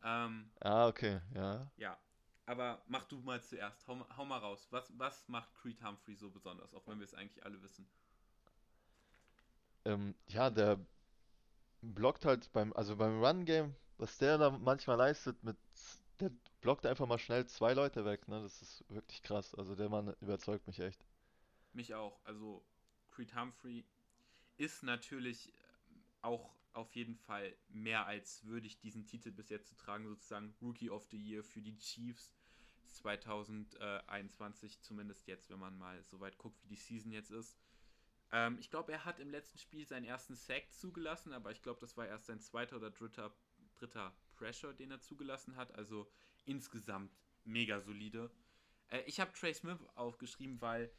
[0.03, 1.71] Ähm, ah, okay, ja.
[1.77, 1.99] Ja.
[2.47, 3.87] Aber mach du mal zuerst.
[3.87, 4.66] Hau, hau mal raus.
[4.71, 7.88] Was, was macht Creed Humphrey so besonders, auch wenn wir es eigentlich alle wissen?
[9.85, 10.79] Ähm, ja, der
[11.83, 15.57] blockt halt beim, also beim Run-Game, was der da manchmal leistet mit
[16.21, 18.43] der blockt einfach mal schnell zwei Leute weg, ne?
[18.43, 19.55] Das ist wirklich krass.
[19.55, 21.05] Also der Mann überzeugt mich echt.
[21.73, 22.21] Mich auch.
[22.25, 22.62] Also
[23.11, 23.85] Creed Humphrey
[24.59, 25.53] ist natürlich
[26.21, 30.90] auch auf jeden Fall mehr als würdig, diesen Titel bis jetzt zu tragen, sozusagen Rookie
[30.90, 32.31] of the Year für die Chiefs
[32.87, 37.57] 2021, zumindest jetzt, wenn man mal so weit guckt, wie die Season jetzt ist.
[38.33, 41.81] Ähm, ich glaube, er hat im letzten Spiel seinen ersten Sack zugelassen, aber ich glaube,
[41.81, 43.35] das war erst sein zweiter oder dritter,
[43.75, 45.73] dritter Pressure, den er zugelassen hat.
[45.75, 46.11] Also
[46.45, 47.12] insgesamt
[47.45, 48.31] mega solide.
[48.88, 50.93] Äh, ich habe Trey Smith aufgeschrieben, weil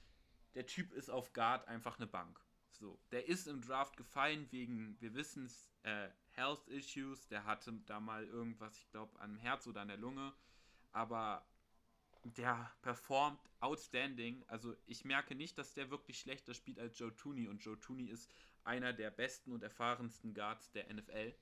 [0.56, 2.40] der Typ ist auf Guard einfach eine Bank.
[2.72, 7.28] So, der ist im Draft gefallen wegen, wir wissen es, äh, Health Issues.
[7.28, 10.34] Der hatte da mal irgendwas, ich glaube, am Herz oder an der Lunge.
[10.92, 11.46] Aber
[12.24, 14.44] der performt outstanding.
[14.48, 17.48] Also ich merke nicht, dass der wirklich schlechter spielt als Joe Tooney.
[17.48, 18.30] Und Joe Tooney ist
[18.64, 21.34] einer der besten und erfahrensten Guards der NFL.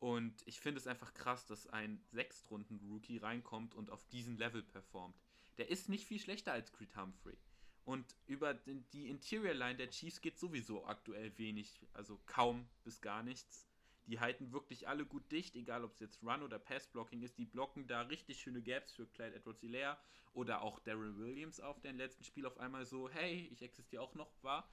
[0.00, 5.20] Und ich finde es einfach krass, dass ein Sechstrunden-Rookie reinkommt und auf diesen Level performt.
[5.56, 7.36] Der ist nicht viel schlechter als Creed Humphrey.
[7.84, 13.22] Und über die Interior Line der Chiefs geht sowieso aktuell wenig, also kaum bis gar
[13.22, 13.67] nichts.
[14.08, 17.38] Die halten wirklich alle gut dicht, egal ob es jetzt Run- oder Pass-Blocking ist.
[17.38, 19.98] Die blocken da richtig schöne Gaps für Clyde edwards hilaire
[20.32, 24.02] oder auch Daryl Williams auf, der im letzten Spiel auf einmal so, hey, ich existiere
[24.02, 24.70] auch noch, war.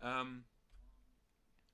[0.00, 0.44] Ähm,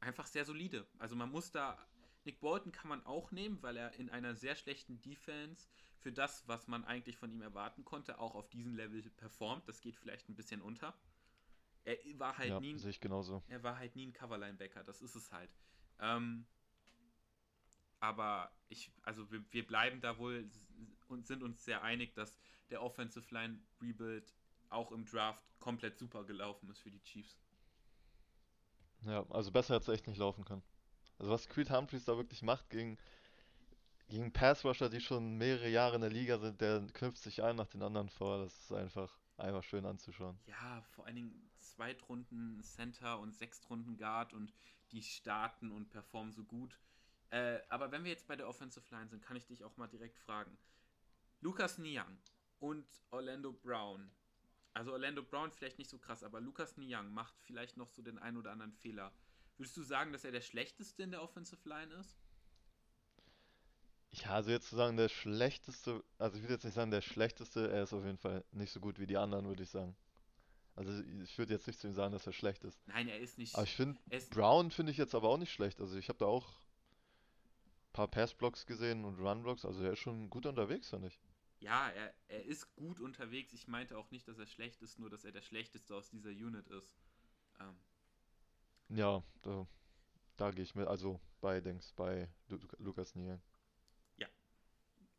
[0.00, 0.86] einfach sehr solide.
[0.98, 1.78] Also man muss da
[2.24, 6.46] Nick Bolton kann man auch nehmen, weil er in einer sehr schlechten Defense für das,
[6.48, 9.68] was man eigentlich von ihm erwarten konnte, auch auf diesem Level performt.
[9.68, 10.94] Das geht vielleicht ein bisschen unter.
[11.84, 12.78] Er war halt ja, nie.
[12.78, 13.42] Sehe ich genauso.
[13.48, 15.50] Er war halt nie ein Coverlinebacker, das ist es halt.
[16.00, 16.46] Ähm,
[18.04, 20.48] aber ich, also wir, wir bleiben da wohl
[21.08, 22.38] und sind uns sehr einig, dass
[22.70, 24.34] der Offensive Line Rebuild
[24.68, 27.38] auch im Draft komplett super gelaufen ist für die Chiefs.
[29.02, 30.62] Ja, also besser hätte es echt nicht laufen können.
[31.18, 32.98] Also was Creed Humphreys da wirklich macht gegen,
[34.08, 37.68] gegen Passrusher, die schon mehrere Jahre in der Liga sind, der knüpft sich ein nach
[37.68, 38.38] den anderen vor.
[38.38, 40.38] Das ist einfach einfach schön anzuschauen.
[40.46, 44.52] Ja, vor allen Dingen Zweitrunden Center und Sechstrunden Guard und
[44.92, 46.78] die starten und performen so gut.
[47.34, 49.88] Äh, aber wenn wir jetzt bei der Offensive Line sind, kann ich dich auch mal
[49.88, 50.56] direkt fragen.
[51.40, 52.16] Lukas Niang
[52.60, 54.08] und Orlando Brown.
[54.72, 58.20] Also Orlando Brown vielleicht nicht so krass, aber Lukas Niang macht vielleicht noch so den
[58.20, 59.12] ein oder anderen Fehler.
[59.56, 62.16] Würdest du sagen, dass er der schlechteste in der Offensive Line ist?
[64.12, 67.68] Ja, also jetzt zu sagen, der schlechteste, also ich würde jetzt nicht sagen, der schlechteste,
[67.68, 69.96] er ist auf jeden Fall nicht so gut wie die anderen, würde ich sagen.
[70.76, 70.92] Also
[71.24, 72.80] ich würde jetzt nicht zu ihm sagen, dass er schlecht ist.
[72.86, 73.56] Nein, er ist nicht.
[73.56, 75.80] Aber ich finde, Brown finde ich jetzt aber auch nicht schlecht.
[75.80, 76.63] Also ich habe da auch
[77.94, 81.18] paar Passblocks gesehen und Runblocks, also er ist schon gut unterwegs, finde ich.
[81.60, 83.54] Ja, er, er ist gut unterwegs.
[83.54, 86.28] Ich meinte auch nicht, dass er schlecht ist, nur dass er der schlechteste aus dieser
[86.28, 86.94] Unit ist.
[87.60, 87.76] Ähm,
[88.90, 89.66] ja, da,
[90.36, 90.88] da gehe ich mit.
[90.88, 93.40] Also bei Dings, bei Lu Lukas Niel.
[94.18, 94.28] Ja.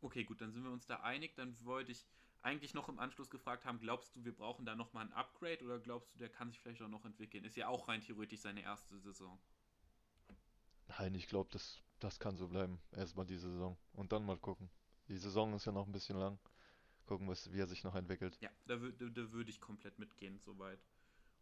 [0.01, 1.33] Okay, gut, dann sind wir uns da einig.
[1.35, 2.05] Dann wollte ich
[2.41, 5.79] eigentlich noch im Anschluss gefragt haben, glaubst du, wir brauchen da nochmal ein Upgrade oder
[5.79, 7.43] glaubst du, der kann sich vielleicht auch noch entwickeln?
[7.43, 9.39] Ist ja auch rein theoretisch seine erste Saison.
[10.87, 12.79] Nein, ich glaube, das, das kann so bleiben.
[12.91, 13.77] Erstmal diese Saison.
[13.93, 14.69] Und dann mal gucken.
[15.07, 16.39] Die Saison ist ja noch ein bisschen lang.
[17.05, 18.37] Gucken, was, wie er sich noch entwickelt.
[18.41, 20.79] Ja, da, da, da würde ich komplett mitgehen, soweit.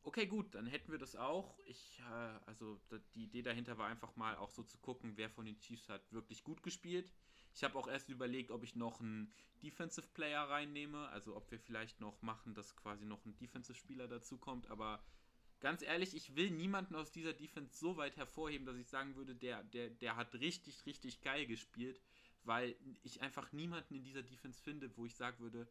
[0.05, 1.57] Okay, gut, dann hätten wir das auch.
[1.65, 2.77] Ich, äh, also
[3.15, 6.11] die Idee dahinter war einfach mal auch so zu gucken, wer von den Chiefs hat
[6.11, 7.13] wirklich gut gespielt.
[7.55, 11.59] Ich habe auch erst überlegt, ob ich noch einen Defensive Player reinnehme, also ob wir
[11.59, 15.01] vielleicht noch machen, dass quasi noch ein Defensive Spieler dazukommt, aber
[15.63, 19.33] ganz ehrlich, ich will niemanden aus dieser Defense so weit hervorheben, dass ich sagen würde,
[19.33, 22.01] der, der, der hat richtig, richtig geil gespielt,
[22.43, 25.65] weil ich einfach niemanden in dieser Defense finde, wo ich sagen würde,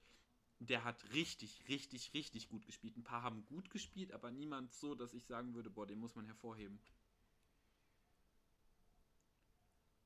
[0.61, 2.97] der hat richtig, richtig, richtig gut gespielt.
[2.97, 6.15] Ein paar haben gut gespielt, aber niemand so, dass ich sagen würde, boah, den muss
[6.15, 6.81] man hervorheben.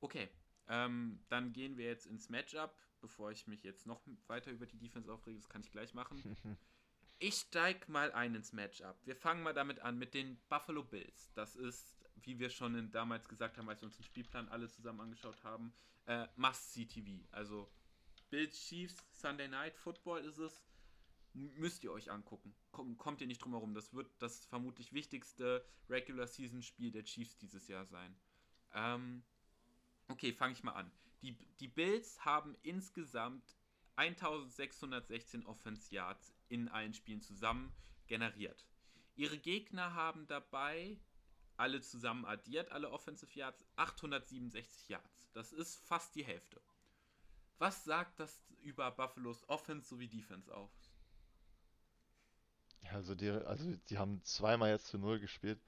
[0.01, 0.27] Okay,
[0.67, 4.77] ähm, dann gehen wir jetzt ins Matchup, bevor ich mich jetzt noch weiter über die
[4.77, 6.21] Defense aufrege, das kann ich gleich machen.
[7.19, 8.95] ich steig mal ein ins Matchup.
[9.05, 11.31] Wir fangen mal damit an mit den Buffalo Bills.
[11.33, 15.01] Das ist, wie wir schon damals gesagt haben, als wir uns den Spielplan alle zusammen
[15.01, 15.73] angeschaut haben,
[16.05, 17.27] äh, Must-See-TV.
[17.31, 17.69] Also
[18.29, 20.63] Bills Chiefs Sunday Night Football ist es.
[21.33, 22.55] Müsst ihr euch angucken.
[22.71, 23.73] Kommt ihr nicht drum herum.
[23.73, 28.15] Das wird das vermutlich wichtigste Regular Season Spiel der Chiefs dieses Jahr sein.
[28.73, 29.23] Ähm,
[30.07, 30.91] okay, fange ich mal an.
[31.21, 33.55] Die, die Bills haben insgesamt
[33.97, 37.73] 1616 Offense Yards in allen Spielen zusammen
[38.07, 38.65] generiert.
[39.15, 40.97] Ihre Gegner haben dabei
[41.57, 45.27] alle zusammen addiert, alle Offensive Yards, 867 Yards.
[45.33, 46.61] Das ist fast die Hälfte.
[47.57, 50.91] Was sagt das über Buffalo's Offense sowie Defense aus?
[52.91, 55.59] Also die, also die haben zweimal jetzt zu null gespielt.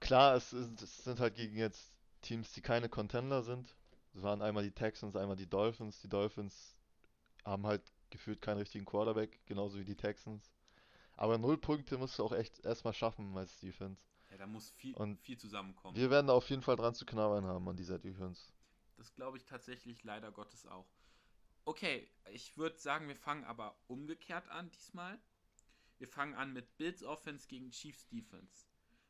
[0.00, 3.76] Klar, es, ist, es sind halt gegen jetzt Teams, die keine Contender sind.
[4.14, 6.00] Es waren einmal die Texans, einmal die Dolphins.
[6.00, 6.76] Die Dolphins
[7.44, 7.82] haben halt
[8.14, 10.52] gefühlt keinen richtigen Quarterback, genauso wie die Texans.
[11.16, 14.06] Aber null Punkte musst du auch echt erstmal schaffen als Defense.
[14.30, 15.96] Ja, da muss viel, Und viel zusammenkommen.
[15.96, 18.52] Wir werden auf jeden Fall dran zu knabbern haben an dieser Defense.
[18.96, 20.86] Das glaube ich tatsächlich leider Gottes auch.
[21.64, 25.18] Okay, ich würde sagen, wir fangen aber umgekehrt an diesmal.
[25.98, 28.66] Wir fangen an mit Bills Offense gegen Chiefs Defense.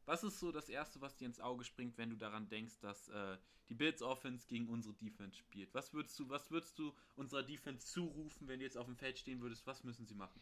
[0.07, 3.09] Was ist so das Erste, was dir ins Auge springt, wenn du daran denkst, dass
[3.09, 3.38] äh,
[3.69, 5.73] die Bills Offense gegen unsere Defense spielt?
[5.75, 9.19] Was würdest du, was würdest du unserer Defense zurufen, wenn du jetzt auf dem Feld
[9.19, 9.67] stehen würdest?
[9.67, 10.40] Was müssen sie machen?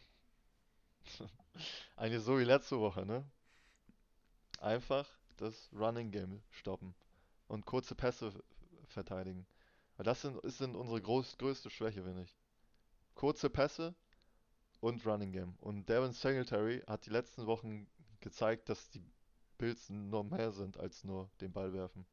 [1.95, 3.25] Eigentlich so wie letzte Woche, ne?
[4.59, 6.95] Einfach das Running Game stoppen
[7.47, 8.33] und kurze Pässe
[8.87, 9.45] verteidigen.
[9.97, 12.35] Weil das sind, ist sind unsere groß, größte Schwäche, finde ich.
[13.15, 13.95] kurze Pässe
[14.81, 15.55] und Running Game.
[15.61, 17.87] Und Devin Singletary hat die letzten Wochen
[18.19, 19.03] gezeigt, dass die
[19.63, 22.05] Bills noch mehr sind als nur den Ball werfen.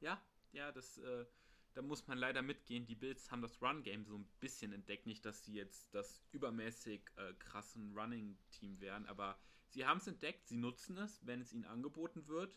[0.00, 1.26] Ja, ja, das, äh,
[1.74, 2.86] da muss man leider mitgehen.
[2.86, 5.06] Die Bills haben das Run-Game so ein bisschen entdeckt.
[5.06, 9.36] Nicht, dass sie jetzt das übermäßig äh, krassen Running-Team wären, aber
[9.68, 12.56] sie haben es entdeckt, sie nutzen es, wenn es ihnen angeboten wird.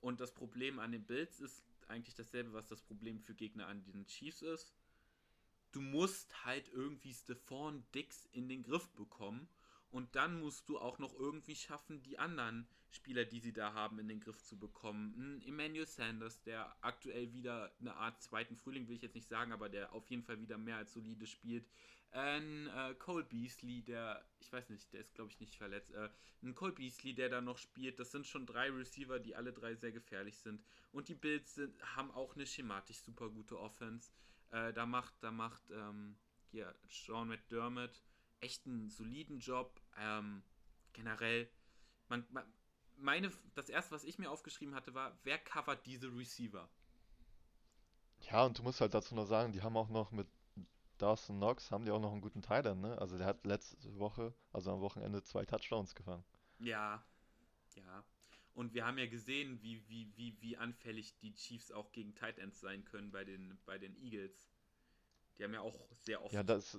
[0.00, 3.84] Und das Problem an den Bills ist eigentlich dasselbe, was das Problem für Gegner an
[3.84, 4.74] den Chiefs ist
[5.72, 9.48] du musst halt irgendwie Stephon Dix in den Griff bekommen.
[9.90, 13.98] Und dann musst du auch noch irgendwie schaffen, die anderen Spieler, die sie da haben,
[13.98, 15.14] in den Griff zu bekommen.
[15.16, 19.52] Ein Emmanuel Sanders, der aktuell wieder eine Art zweiten Frühling, will ich jetzt nicht sagen,
[19.52, 21.66] aber der auf jeden Fall wieder mehr als solide spielt.
[22.12, 25.92] Ein äh, Cole Beasley, der, ich weiß nicht, der ist glaube ich nicht verletzt.
[25.92, 26.10] Äh,
[26.42, 28.00] ein Cole Beasley, der da noch spielt.
[28.00, 30.60] Das sind schon drei Receiver, die alle drei sehr gefährlich sind.
[30.90, 34.10] Und die Bills sind, haben auch eine schematisch super gute Offense.
[34.50, 36.16] Äh, da macht, da macht ähm,
[36.50, 38.02] hier Sean McDermott
[38.40, 39.79] echt einen soliden Job.
[39.96, 40.42] Ähm,
[40.92, 41.50] generell,
[42.08, 42.44] man, man,
[42.96, 46.68] meine, das erste, was ich mir aufgeschrieben hatte, war, wer covert diese Receiver?
[48.30, 50.28] Ja, und du musst halt dazu noch sagen, die haben auch noch mit
[50.98, 52.98] Dawson Knox, haben die auch noch einen guten Teil dann, ne?
[52.98, 56.24] Also der hat letzte Woche, also am Wochenende, zwei Touchdowns gefangen.
[56.58, 57.02] Ja,
[57.74, 58.04] ja.
[58.52, 62.38] Und wir haben ja gesehen, wie, wie, wie, wie anfällig die Chiefs auch gegen Tight
[62.38, 64.50] Ends sein können bei den, bei den Eagles.
[65.38, 66.34] Die haben ja auch sehr oft.
[66.34, 66.78] Ja, das,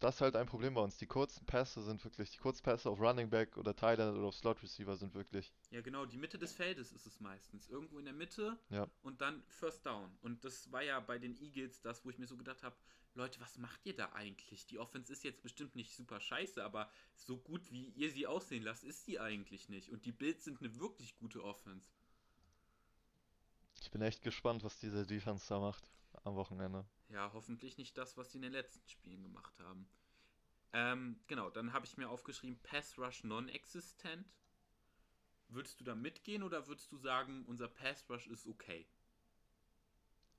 [0.00, 0.98] das ist halt ein Problem bei uns.
[0.98, 4.34] Die kurzen Pässe sind wirklich, die Kurzpässe auf Running Back oder Tight End oder auf
[4.34, 5.52] Slot Receiver sind wirklich.
[5.70, 7.68] Ja, genau, die Mitte des Feldes ist es meistens.
[7.68, 8.86] Irgendwo in der Mitte ja.
[9.02, 10.10] und dann First Down.
[10.20, 12.76] Und das war ja bei den Eagles das, wo ich mir so gedacht habe,
[13.14, 14.66] Leute, was macht ihr da eigentlich?
[14.66, 18.62] Die Offense ist jetzt bestimmt nicht super scheiße, aber so gut wie ihr sie aussehen
[18.62, 19.90] lasst, ist sie eigentlich nicht.
[19.90, 21.86] Und die Bills sind eine wirklich gute Offense.
[23.80, 25.88] Ich bin echt gespannt, was diese Defense da macht
[26.24, 26.84] am Wochenende.
[27.08, 29.88] Ja, hoffentlich nicht das, was sie in den letzten Spielen gemacht haben.
[30.72, 34.26] Ähm, genau, dann habe ich mir aufgeschrieben, Pass Rush non-existent.
[35.48, 38.86] Würdest du da mitgehen oder würdest du sagen, unser Pass Rush ist okay?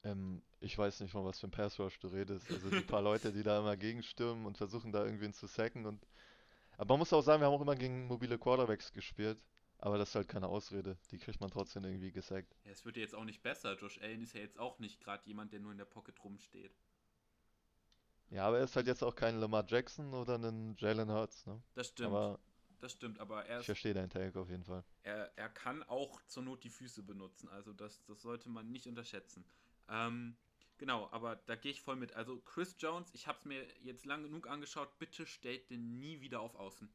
[0.03, 2.51] Ähm, ich weiß nicht, von was für ein Pass Rush du redest.
[2.51, 6.05] Also die paar Leute, die da immer gegenstürmen und versuchen da irgendwen zu sacken und.
[6.77, 9.39] Aber man muss auch sagen, wir haben auch immer gegen mobile Quarterbacks gespielt.
[9.79, 10.97] Aber das ist halt keine Ausrede.
[11.11, 12.55] Die kriegt man trotzdem irgendwie gesackt.
[12.63, 13.75] Ja, es wird ja jetzt auch nicht besser.
[13.77, 16.75] Josh Allen ist ja jetzt auch nicht gerade jemand, der nur in der Pocket rumsteht.
[18.29, 21.61] Ja, aber er ist halt jetzt auch kein Lamar Jackson oder ein Jalen Hurts, ne?
[21.75, 22.09] Das stimmt.
[22.09, 22.39] Aber
[22.79, 24.83] das stimmt, aber er ist, Ich verstehe deinen Take auf jeden Fall.
[25.03, 27.49] Er, er kann auch zur Not die Füße benutzen.
[27.49, 29.45] Also das, das sollte man nicht unterschätzen.
[29.89, 30.37] Ähm,
[30.77, 32.13] genau, aber da gehe ich voll mit.
[32.13, 34.99] Also Chris Jones, ich habe es mir jetzt lang genug angeschaut.
[34.99, 36.89] Bitte stellt den nie wieder auf Außen.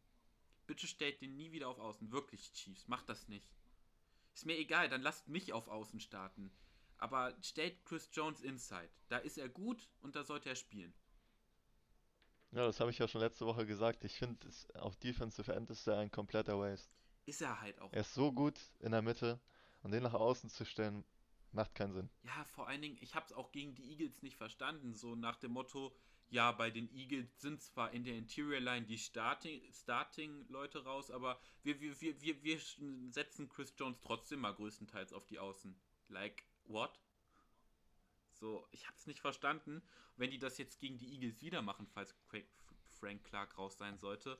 [0.67, 2.11] Bitte stellt den nie wieder auf Außen.
[2.13, 2.89] Wirklich, Chiefs.
[2.89, 3.49] Macht das nicht.
[4.35, 6.51] Ist mir egal, dann lasst mich auf Außen starten.
[6.97, 8.91] Aber stellt Chris Jones inside.
[9.09, 10.95] Da ist er gut und da sollte er spielen.
[12.53, 14.05] Ja, das habe ich ja schon letzte Woche gesagt.
[14.05, 16.95] Ich finde, auf Defensive End ist er ein kompletter Waste.
[17.25, 17.93] Ist er halt auch.
[17.93, 19.41] Er ist so gut in der Mitte
[19.83, 21.05] und den nach außen zu stellen,
[21.51, 22.11] macht keinen Sinn.
[22.25, 24.95] Ja, vor allen Dingen, ich habe es auch gegen die Eagles nicht verstanden.
[24.95, 25.95] So nach dem Motto,
[26.33, 30.47] ja, bei den Eagles sind zwar in der Interior Line die Starting-Leute Starting
[30.83, 32.59] raus, aber wir, wir, wir, wir,
[33.11, 35.79] setzen Chris Jones trotzdem mal größtenteils auf die Außen.
[36.09, 36.99] Like, what?
[38.31, 39.83] So, ich hab's nicht verstanden.
[40.17, 42.15] Wenn die das jetzt gegen die Eagles wieder machen, falls
[42.99, 44.39] Frank Clark raus sein sollte,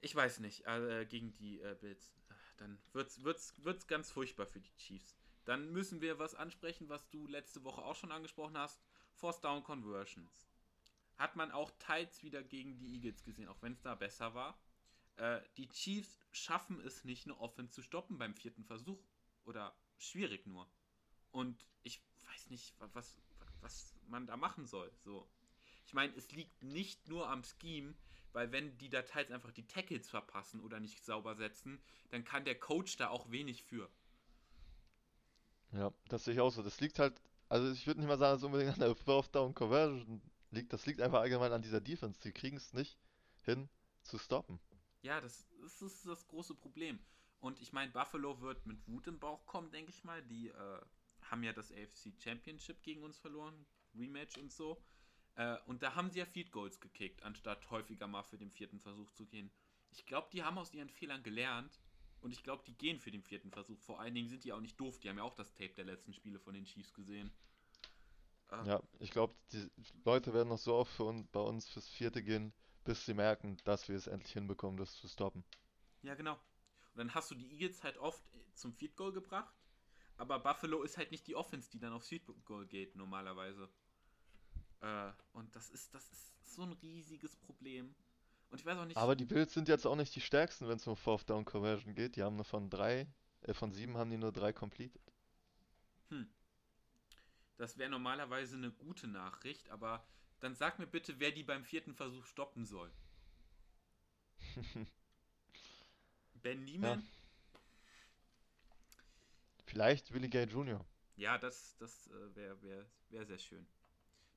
[0.00, 2.14] ich weiß nicht, äh, gegen die äh, Bills,
[2.56, 5.18] dann wird's, wird's, wird's ganz furchtbar für die Chiefs.
[5.44, 8.80] Dann müssen wir was ansprechen, was du letzte Woche auch schon angesprochen hast.
[9.16, 10.46] Force Down Conversions.
[11.16, 14.58] Hat man auch teils wieder gegen die Eagles gesehen, auch wenn es da besser war.
[15.16, 19.02] Äh, die Chiefs schaffen es nicht, eine Offense zu stoppen beim vierten Versuch.
[19.44, 20.68] Oder schwierig nur.
[21.30, 23.16] Und ich weiß nicht, was,
[23.60, 24.92] was man da machen soll.
[25.04, 25.26] So.
[25.86, 27.94] Ich meine, es liegt nicht nur am Scheme,
[28.32, 32.44] weil wenn die da teils einfach die Tackles verpassen oder nicht sauber setzen, dann kann
[32.44, 33.88] der Coach da auch wenig für.
[35.72, 36.62] Ja, das sehe ich auch so.
[36.62, 39.34] Das liegt halt also ich würde nicht mal sagen, dass es unbedingt an der Fourth
[39.34, 40.72] Down Conversion liegt.
[40.72, 42.20] Das liegt einfach allgemein an dieser Defense.
[42.20, 42.98] Die kriegen es nicht
[43.42, 43.68] hin
[44.02, 44.60] zu stoppen.
[45.02, 46.98] Ja, das, das ist das große Problem.
[47.40, 50.22] Und ich meine, Buffalo wird mit Wut im Bauch kommen, denke ich mal.
[50.22, 50.80] Die äh,
[51.22, 54.82] haben ja das AFC Championship gegen uns verloren, Rematch und so.
[55.36, 58.80] Äh, und da haben sie ja Feed Goals gekickt, anstatt häufiger mal für den vierten
[58.80, 59.50] Versuch zu gehen.
[59.90, 61.78] Ich glaube, die haben aus ihren Fehlern gelernt
[62.26, 63.78] und ich glaube, die gehen für den vierten Versuch.
[63.78, 64.98] Vor allen Dingen sind die auch nicht doof.
[64.98, 67.30] Die haben ja auch das Tape der letzten Spiele von den Chiefs gesehen.
[68.50, 68.66] Ähm.
[68.66, 69.70] Ja, ich glaube, die
[70.04, 73.58] Leute werden noch so oft für uns, bei uns fürs vierte gehen, bis sie merken,
[73.62, 75.44] dass wir es endlich hinbekommen, das zu stoppen.
[76.02, 76.32] Ja, genau.
[76.32, 79.54] Und dann hast du die Eagles halt oft zum Feed Goal gebracht.
[80.16, 83.70] Aber Buffalo ist halt nicht die Offense, die dann aufs Feed Goal geht, normalerweise.
[84.80, 87.94] Äh, und das ist, das ist so ein riesiges Problem.
[88.50, 88.96] Und ich weiß auch nicht.
[88.96, 91.94] Aber die Bills sind jetzt auch nicht die stärksten, wenn es um Fourth Down Conversion
[91.94, 92.16] geht.
[92.16, 93.06] Die haben nur von drei,
[93.42, 95.02] äh, von sieben haben die nur drei completed.
[96.10, 96.28] Hm.
[97.56, 100.06] Das wäre normalerweise eine gute Nachricht, aber
[100.40, 102.92] dann sag mir bitte, wer die beim vierten Versuch stoppen soll.
[106.34, 107.00] ben Niemann?
[107.00, 107.06] Ja.
[109.64, 110.84] Vielleicht Willie Gay Jr.
[111.16, 113.66] Ja, das, das äh, wäre wär, wär sehr schön.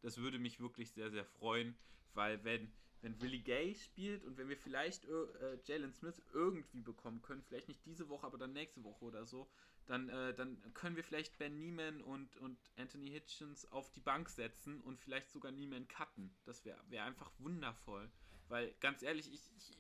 [0.02, 1.78] Das würde mich wirklich sehr, sehr freuen,
[2.14, 7.22] weil wenn, wenn Willie Gay spielt und wenn wir vielleicht äh, Jalen Smith irgendwie bekommen
[7.22, 9.50] können, vielleicht nicht diese Woche, aber dann nächste Woche oder so,
[9.86, 14.30] dann, äh, dann können wir vielleicht Ben Neiman und, und Anthony Hitchens auf die Bank
[14.30, 16.36] setzen und vielleicht sogar Neiman cutten.
[16.46, 18.12] Das wäre wär einfach wundervoll.
[18.50, 19.78] Weil, ganz ehrlich, ich, ich,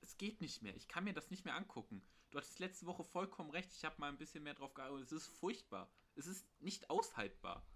[0.00, 0.74] es geht nicht mehr.
[0.76, 2.02] Ich kann mir das nicht mehr angucken.
[2.30, 3.70] Du hattest letzte Woche vollkommen recht.
[3.72, 5.02] Ich habe mal ein bisschen mehr drauf geachtet.
[5.02, 5.90] Es ist furchtbar.
[6.14, 7.66] Es ist nicht aushaltbar.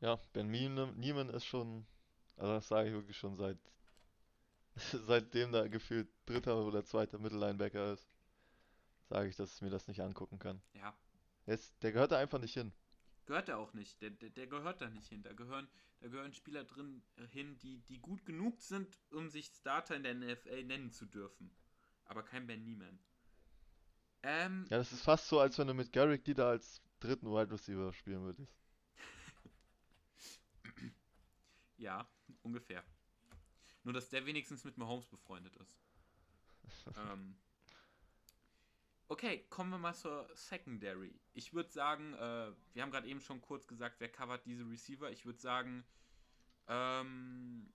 [0.00, 1.86] Ja, Ben Neiman ist schon,
[2.36, 3.58] also das sage ich wirklich schon seit,
[5.06, 8.08] seitdem da gefühlt dritter oder zweiter Mittellinebacker ist
[9.12, 10.62] sage ich, dass ich mir das nicht angucken kann.
[10.72, 10.96] Ja.
[11.46, 12.72] Jetzt, der gehört da einfach nicht hin.
[13.26, 14.00] Gehört er auch nicht.
[14.00, 15.22] Der, der, der, gehört da nicht hin.
[15.22, 15.68] Da gehören,
[16.00, 20.02] da gehören Spieler drin äh, hin, die, die gut genug sind, um sich Starter in
[20.02, 21.54] der NFL nennen zu dürfen.
[22.06, 22.98] Aber kein Ben Nieman.
[24.22, 27.26] Ähm, ja, das ist fast so, als wenn du mit Garrick die da als dritten
[27.26, 28.56] Wide Receiver spielen würdest.
[31.76, 32.08] ja,
[32.42, 32.84] ungefähr.
[33.84, 35.76] Nur, dass der wenigstens mit Mahomes befreundet ist.
[36.96, 37.36] ähm,
[39.12, 41.14] Okay, kommen wir mal zur Secondary.
[41.34, 45.10] Ich würde sagen, äh, wir haben gerade eben schon kurz gesagt, wer covert diese Receiver.
[45.10, 45.84] Ich würde sagen,
[46.66, 47.70] ähm,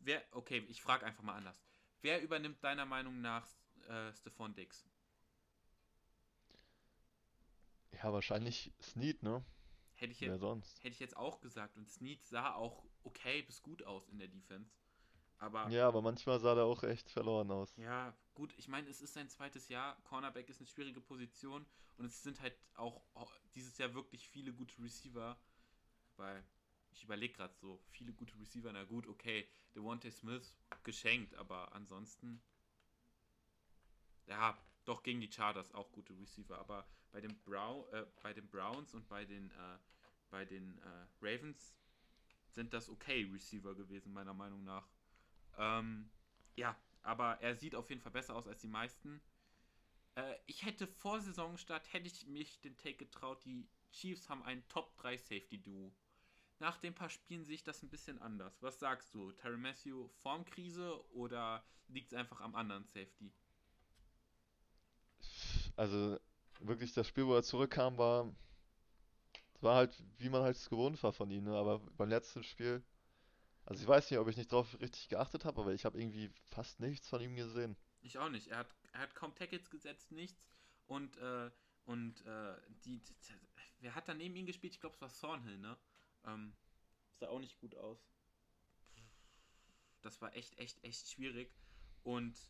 [0.00, 1.62] wer, okay, ich frage einfach mal anders.
[2.00, 3.46] Wer übernimmt deiner Meinung nach
[3.90, 4.86] äh, Stephon Dix?
[7.92, 9.44] Ja, wahrscheinlich Snead, ne?
[9.98, 11.76] Hätte ich, jetzt, hätte ich jetzt auch gesagt.
[11.76, 14.70] Und Snead sah auch okay bis gut aus in der Defense.
[15.38, 17.74] Aber, ja, aber manchmal sah er auch echt verloren aus.
[17.76, 20.00] Ja, gut, ich meine, es ist sein zweites Jahr.
[20.04, 23.02] Cornerback ist eine schwierige Position und es sind halt auch
[23.56, 25.36] dieses Jahr wirklich viele gute Receiver.
[26.16, 26.44] Weil
[26.92, 32.40] ich überlege gerade so, viele gute Receiver, na gut, okay, Devontae Smith geschenkt, aber ansonsten.
[34.26, 38.48] Ja, doch gegen die Chargers auch gute Receiver, aber bei den, Brown, äh, bei den
[38.48, 39.78] Browns und bei den, äh,
[40.30, 41.76] bei den äh, Ravens
[42.50, 44.88] sind das okay Receiver gewesen, meiner Meinung nach.
[45.56, 46.10] Ähm,
[46.56, 49.20] ja, aber er sieht auf jeden Fall besser aus als die meisten.
[50.14, 54.66] Äh, ich hätte vor Saisonstart, hätte ich mich den Take getraut, die Chiefs haben ein
[54.68, 55.92] Top 3 Safety Duo.
[56.58, 58.60] Nach den paar Spielen sehe ich das ein bisschen anders.
[58.62, 59.30] Was sagst du?
[59.32, 63.32] Terry Matthew Formkrise oder liegt es einfach am anderen Safety?
[65.76, 66.18] Also
[66.60, 68.32] wirklich das Spiel, wo er zurückkam, war,
[69.60, 71.44] war halt, wie man halt es gewohnt war von ihm.
[71.44, 71.56] Ne?
[71.56, 72.82] Aber beim letzten Spiel
[73.68, 76.30] also ich weiß nicht, ob ich nicht drauf richtig geachtet habe, aber ich habe irgendwie
[76.46, 77.76] fast nichts von ihm gesehen.
[78.00, 78.46] Ich auch nicht.
[78.46, 80.42] Er hat, er hat kaum Tackles gesetzt, nichts.
[80.86, 81.50] Und, äh,
[81.84, 83.14] und äh, die, die,
[83.80, 84.72] wer hat da neben ihm gespielt?
[84.72, 85.76] Ich glaube, es war Thornhill, ne?
[86.24, 86.56] Ähm,
[87.20, 87.98] sah auch nicht gut aus.
[90.00, 91.52] Das war echt, echt, echt schwierig.
[92.04, 92.40] Und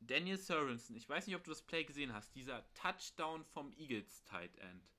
[0.00, 4.24] Daniel Sorensen, ich weiß nicht, ob du das Play gesehen hast, dieser Touchdown vom Eagles
[4.24, 4.90] Tight End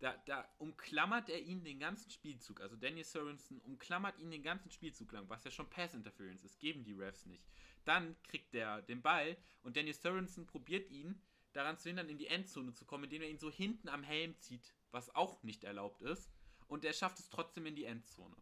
[0.00, 2.60] da, da umklammert er ihn den ganzen Spielzug.
[2.60, 6.58] Also Daniel Sorensen umklammert ihn den ganzen Spielzug lang, was ja schon Pass Interference ist,
[6.58, 7.46] geben die Refs nicht.
[7.84, 11.20] Dann kriegt er den Ball und Daniel Sorensen probiert ihn
[11.52, 14.38] daran zu hindern, in die Endzone zu kommen, indem er ihn so hinten am Helm
[14.40, 16.30] zieht, was auch nicht erlaubt ist.
[16.66, 18.36] Und er schafft es trotzdem in die Endzone.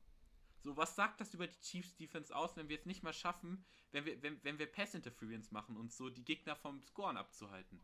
[0.62, 3.64] So, was sagt das über die Chiefs Defense aus, wenn wir es nicht mal schaffen,
[3.92, 7.80] wenn wir, wenn, wenn wir Pass Interference machen und so die Gegner vom Scoren abzuhalten?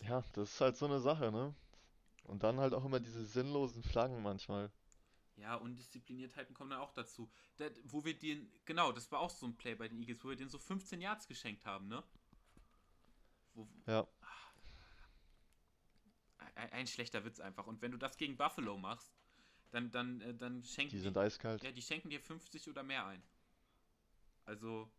[0.00, 1.54] Ja, das ist halt so eine Sache, ne?
[2.24, 4.70] Und dann halt auch immer diese sinnlosen Flaggen manchmal.
[5.36, 7.30] Ja, Undiszipliniertheiten kommen dann auch dazu.
[7.58, 10.28] Der, wo wir den, genau, das war auch so ein Play bei den Eagles, wo
[10.28, 12.02] wir den so 15 Yards geschenkt haben, ne?
[13.54, 14.06] Wo, ja.
[16.54, 17.66] Ein, ein, schlechter Witz einfach.
[17.66, 19.12] Und wenn du das gegen Buffalo machst,
[19.74, 21.02] dann, dann, äh, dann schenken die.
[21.02, 21.62] sind die, eiskalt.
[21.62, 23.22] Ja, die schenken dir 50 oder mehr ein.
[24.44, 24.90] Also,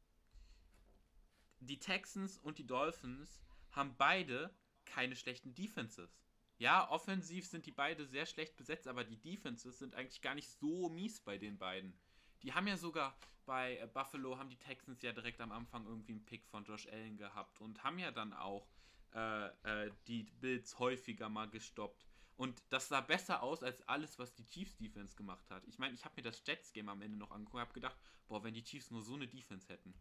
[1.59, 4.53] die Texans und die Dolphins haben beide
[4.85, 6.09] keine schlechten Defenses.
[6.57, 10.49] Ja, offensiv sind die beide sehr schlecht besetzt, aber die Defenses sind eigentlich gar nicht
[10.49, 11.97] so mies bei den beiden.
[12.43, 16.13] Die haben ja sogar bei äh, Buffalo haben die Texans ja direkt am Anfang irgendwie
[16.13, 18.67] einen Pick von Josh Allen gehabt und haben ja dann auch
[19.13, 22.05] äh, äh, die Bills häufiger mal gestoppt.
[22.37, 25.63] Und das sah besser aus als alles, was die Chiefs Defense gemacht hat.
[25.67, 27.97] Ich meine, ich habe mir das Jets Game am Ende noch angeguckt und habe gedacht,
[28.27, 29.93] boah, wenn die Chiefs nur so eine Defense hätten.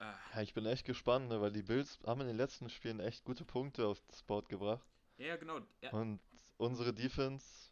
[0.00, 3.22] Ja, ich bin echt gespannt, ne, weil die Bills haben in den letzten Spielen echt
[3.24, 4.86] gute Punkte aufs Board gebracht.
[5.18, 5.60] Ja, genau.
[5.82, 5.90] Ja.
[5.90, 6.20] Und
[6.56, 7.70] unsere Defense,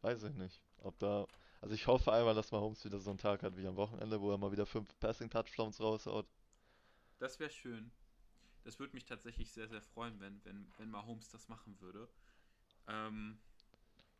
[0.00, 1.26] weiß ich nicht, ob da.
[1.60, 4.30] Also ich hoffe einmal, dass Mahomes wieder so einen Tag hat wie am Wochenende, wo
[4.30, 6.26] er mal wieder fünf Passing-Touchdowns raushaut.
[7.18, 7.92] Das wäre schön.
[8.64, 12.08] Das würde mich tatsächlich sehr, sehr freuen, wenn, wenn, wenn Mahomes das machen würde.
[12.88, 13.38] Ähm,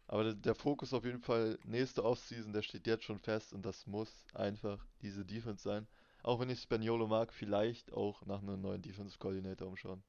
[0.07, 3.65] aber der, der, Fokus auf jeden Fall nächste Offseason, der steht jetzt schon fest und
[3.65, 5.87] das muss einfach diese Defense sein.
[6.23, 10.03] Auch wenn ich Spaniolo mag, vielleicht auch nach einem neuen Defensive Coordinator umschauen.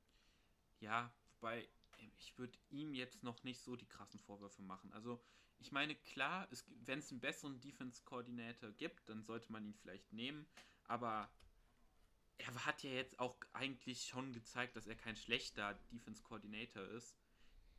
[0.80, 1.70] Ja, wobei
[2.18, 4.92] ich würde ihm jetzt noch nicht so die krassen Vorwürfe machen.
[4.92, 5.22] Also
[5.60, 6.48] ich meine, klar,
[6.86, 10.48] wenn es einen besseren Defense Coordinator gibt, dann sollte man ihn vielleicht nehmen.
[10.86, 11.30] Aber
[12.40, 17.16] er hat ja jetzt auch eigentlich schon gezeigt, dass er kein schlechter Defense Coordinator ist.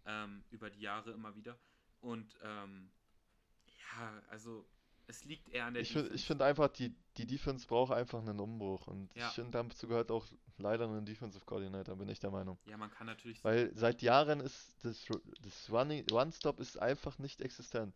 [0.04, 1.58] Ähm, über die Jahre immer wieder.
[2.00, 2.90] Und ähm,
[3.66, 4.66] ja, also
[5.06, 6.08] es liegt eher an der ich Defense.
[6.08, 8.86] Find, ich finde einfach, die, die Defense braucht einfach einen Umbruch.
[8.86, 9.28] Und ja.
[9.28, 10.26] ich finde, dazu gehört auch
[10.58, 12.58] leider ein Defensive Coordinator, bin ich der Meinung.
[12.66, 13.42] Ja, man kann natürlich.
[13.44, 15.06] Weil seit Jahren ist das,
[15.42, 17.94] das One-Stop ist einfach nicht existent.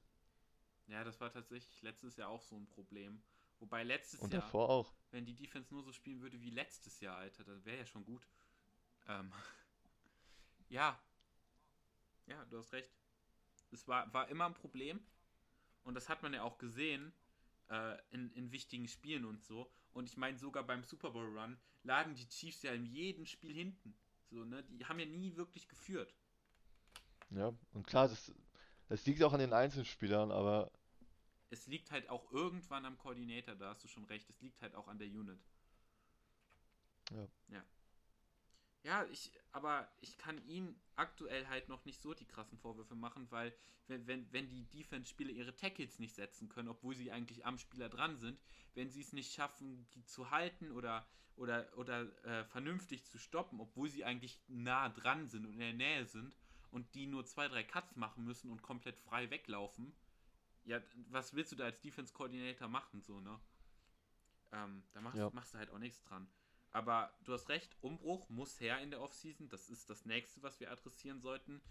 [0.89, 3.23] Ja, das war tatsächlich letztes Jahr auch so ein Problem.
[3.59, 4.43] Wobei letztes Und Jahr.
[4.43, 4.93] Und davor auch.
[5.11, 8.05] Wenn die Defense nur so spielen würde wie letztes Jahr, Alter, das wäre ja schon
[8.05, 8.27] gut.
[9.09, 9.33] Ähm,
[10.69, 10.99] ja.
[12.27, 12.91] Ja, du hast recht.
[13.71, 15.01] Es war, war immer ein Problem.
[15.85, 17.13] Und das hat man ja auch gesehen
[17.69, 19.71] äh, in, in wichtigen Spielen und so.
[19.93, 23.55] Und ich meine, sogar beim Super Bowl Run lagen die Chiefs ja in jedem Spiel
[23.55, 23.97] hinten.
[24.31, 24.65] So, ne?
[24.65, 26.15] Die haben ja nie wirklich geführt.
[27.31, 28.33] Ja, und klar, das,
[28.89, 30.71] das liegt auch an den Einzelspielern, aber
[31.51, 34.29] es liegt halt auch irgendwann am Koordinator, da hast du schon recht.
[34.29, 35.39] Es liegt halt auch an der Unit.
[37.11, 37.29] Ja.
[37.49, 37.65] Ja.
[38.87, 43.29] Ja, ich, aber ich kann ihn aktuell halt noch nicht so die krassen Vorwürfe machen,
[43.33, 43.53] weil
[43.89, 47.89] wenn, wenn, wenn die Defense-Spieler ihre Tackles nicht setzen können, obwohl sie eigentlich am Spieler
[47.89, 48.39] dran sind,
[48.75, 53.61] wenn sie es nicht schaffen, die zu halten oder, oder, oder äh, vernünftig zu stoppen,
[53.61, 56.33] obwohl sie eigentlich nah dran sind und in der Nähe sind
[56.71, 59.97] und die nur zwei, drei Cuts machen müssen und komplett frei weglaufen,
[60.63, 63.41] ja, was willst du da als Defense Coordinator machen, so, ne?
[64.53, 65.29] Ähm, da machst, ja.
[65.33, 66.29] machst du halt auch nichts dran.
[66.77, 69.49] Aber du hast recht, Umbruch muss her in der Offseason.
[69.49, 71.63] Das ist das nächste, was wir adressieren sollten.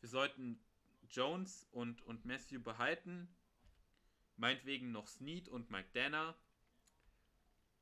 [0.00, 0.58] Wir sollten
[1.08, 3.32] Jones und, und Matthew behalten.
[4.36, 6.34] Meinetwegen noch Snead und Mike Danner.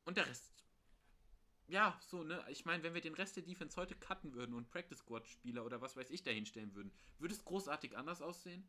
[0.05, 0.67] Und der Rest.
[1.67, 2.45] Ja, so, ne?
[2.51, 5.65] Ich meine, wenn wir den Rest der Defense heute cutten würden und Practice Squad Spieler
[5.65, 8.69] oder was weiß ich dahinstellen würden, würde es großartig anders aussehen?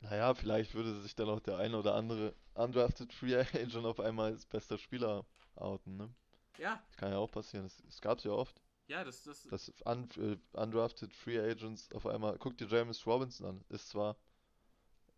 [0.00, 4.32] Naja, vielleicht würde sich dann auch der eine oder andere undrafted Free Agent auf einmal
[4.32, 6.14] als bester Spieler outen, ne?
[6.58, 6.82] Ja.
[6.88, 7.64] Das kann ja auch passieren.
[7.64, 8.60] Das, das gab es ja oft.
[8.86, 9.44] Ja, das, das.
[9.44, 12.38] Dass un, äh, undrafted Free Agents auf einmal.
[12.38, 13.64] Guck dir James Robinson an.
[13.68, 14.16] Ist zwar.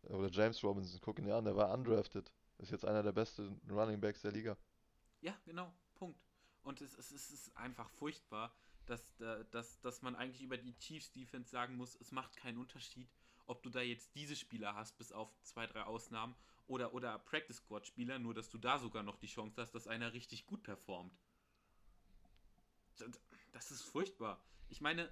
[0.05, 2.30] Oder James Robinson, guck ihn dir an, der war undrafted.
[2.59, 4.57] Ist jetzt einer der besten Running Backs der Liga.
[5.20, 5.72] Ja, genau.
[5.97, 6.20] Punkt.
[6.62, 8.55] Und es, es, es ist einfach furchtbar,
[8.87, 9.16] dass,
[9.51, 13.09] dass, dass man eigentlich über die Chiefs Defense sagen muss, es macht keinen Unterschied,
[13.47, 16.37] ob du da jetzt diese Spieler hast, bis auf zwei, drei Ausnahmen,
[16.68, 19.87] oder, oder Practice Squad Spieler, nur dass du da sogar noch die Chance hast, dass
[19.87, 21.16] einer richtig gut performt.
[23.53, 24.41] Das ist furchtbar.
[24.69, 25.11] Ich meine,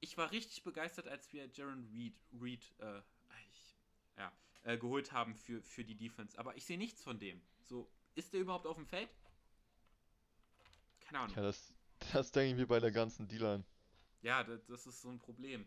[0.00, 3.00] ich war richtig begeistert, als wir Jaron Reed, Reed äh,
[3.50, 3.76] ich,
[4.16, 4.32] ja,
[4.64, 6.38] äh, geholt haben für, für die Defense.
[6.38, 7.40] Aber ich sehe nichts von dem.
[7.62, 9.08] So, ist der überhaupt auf dem Feld?
[11.00, 11.36] Keine Ahnung.
[11.36, 11.72] Ja, das,
[12.12, 13.64] das denke ich mir bei der ganzen D-Line.
[14.22, 15.66] Ja, das, das ist so ein Problem.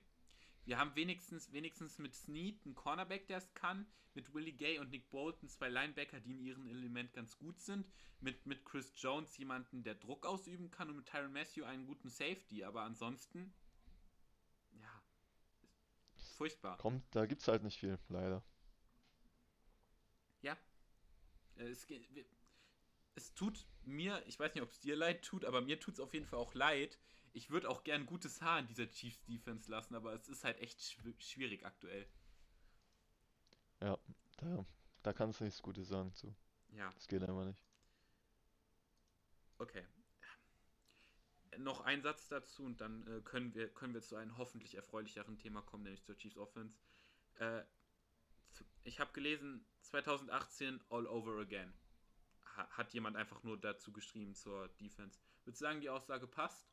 [0.67, 4.89] Wir haben wenigstens, wenigstens mit Snead einen Cornerback, der es kann, mit Willie Gay und
[4.89, 7.89] Nick Bolton zwei Linebacker, die in ihrem Element ganz gut sind,
[8.19, 12.09] mit, mit Chris Jones jemanden, der Druck ausüben kann und mit Tyron Matthew einen guten
[12.09, 13.53] Safety, aber ansonsten,
[14.73, 15.01] ja,
[16.35, 16.77] furchtbar.
[16.79, 18.43] Kommt, da gibt es halt nicht viel, leider.
[20.41, 20.57] Ja.
[21.55, 21.87] Es,
[23.15, 26.01] es tut mir, ich weiß nicht, ob es dir leid tut, aber mir tut es
[26.01, 26.99] auf jeden Fall auch leid,
[27.37, 30.59] ich würde auch gern gutes Haar in dieser Chiefs Defense lassen, aber es ist halt
[30.59, 32.09] echt schw schwierig aktuell.
[33.79, 33.97] Ja,
[34.37, 34.65] da,
[35.03, 36.35] da kannst du nichts Gutes sagen zu.
[36.69, 36.91] Ja.
[36.93, 37.63] Das geht einfach nicht.
[39.59, 39.85] Okay.
[41.59, 45.37] Noch ein Satz dazu und dann äh, können, wir, können wir zu einem hoffentlich erfreulicheren
[45.37, 46.75] Thema kommen, nämlich zur Chiefs Offense.
[47.35, 47.63] Äh,
[48.83, 51.71] ich habe gelesen, 2018 all over again.
[52.55, 55.19] Ha hat jemand einfach nur dazu geschrieben zur Defense.
[55.43, 56.67] Würdest du sagen, die Aussage passt?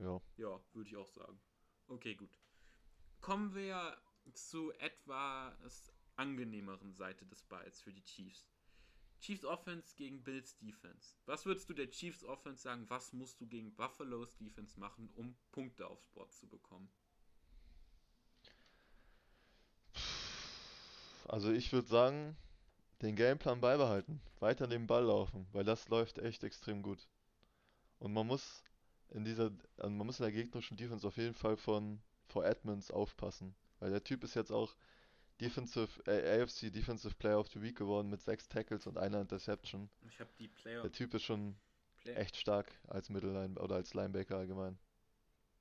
[0.00, 0.20] Ja.
[0.36, 1.40] Ja, würde ich auch sagen.
[1.88, 2.38] Okay, gut.
[3.20, 3.96] Kommen wir
[4.32, 8.48] zu etwas angenehmeren Seite des Balls für die Chiefs.
[9.20, 11.16] Chiefs Offense gegen Bills Defense.
[11.26, 12.88] Was würdest du der Chiefs Offense sagen?
[12.88, 16.88] Was musst du gegen Buffalo's Defense machen, um Punkte aufs Board zu bekommen?
[21.26, 22.36] Also ich würde sagen,
[23.02, 27.08] den Gameplan beibehalten, weiter den Ball laufen, weil das läuft echt extrem gut.
[27.98, 28.62] Und man muss
[29.10, 32.90] in dieser, also man muss in der gegnerischen Defense auf jeden Fall von vor Edmonds
[32.90, 33.54] aufpassen.
[33.78, 34.74] Weil der Typ ist jetzt auch
[35.40, 39.88] Defensive, äh, AFC Defensive Player of the Week geworden mit sechs Tackles und einer Interception.
[40.08, 40.82] Ich habe die Player.
[40.82, 41.56] Der Typ ist schon
[42.00, 42.16] Player.
[42.16, 44.78] echt stark als Mittelline oder als Linebacker allgemein.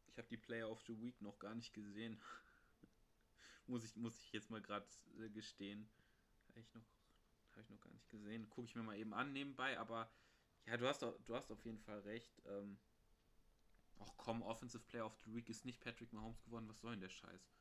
[0.08, 2.20] Ich habe die Player of the Week noch gar nicht gesehen.
[3.68, 4.88] muss ich muss ich jetzt mal gerade
[5.20, 5.88] äh, gestehen.
[6.50, 6.82] Habe ich noch
[7.52, 8.50] habe ich noch gar nicht gesehen.
[8.50, 10.10] Gucke ich mir mal eben an nebenbei, aber
[10.66, 12.42] ja, du hast du hast auf jeden Fall recht.
[12.46, 12.80] Ähm,
[14.00, 16.68] Ach komm, Offensive Player of the Week ist nicht Patrick Mahomes geworden.
[16.68, 17.52] Was soll denn der Scheiß?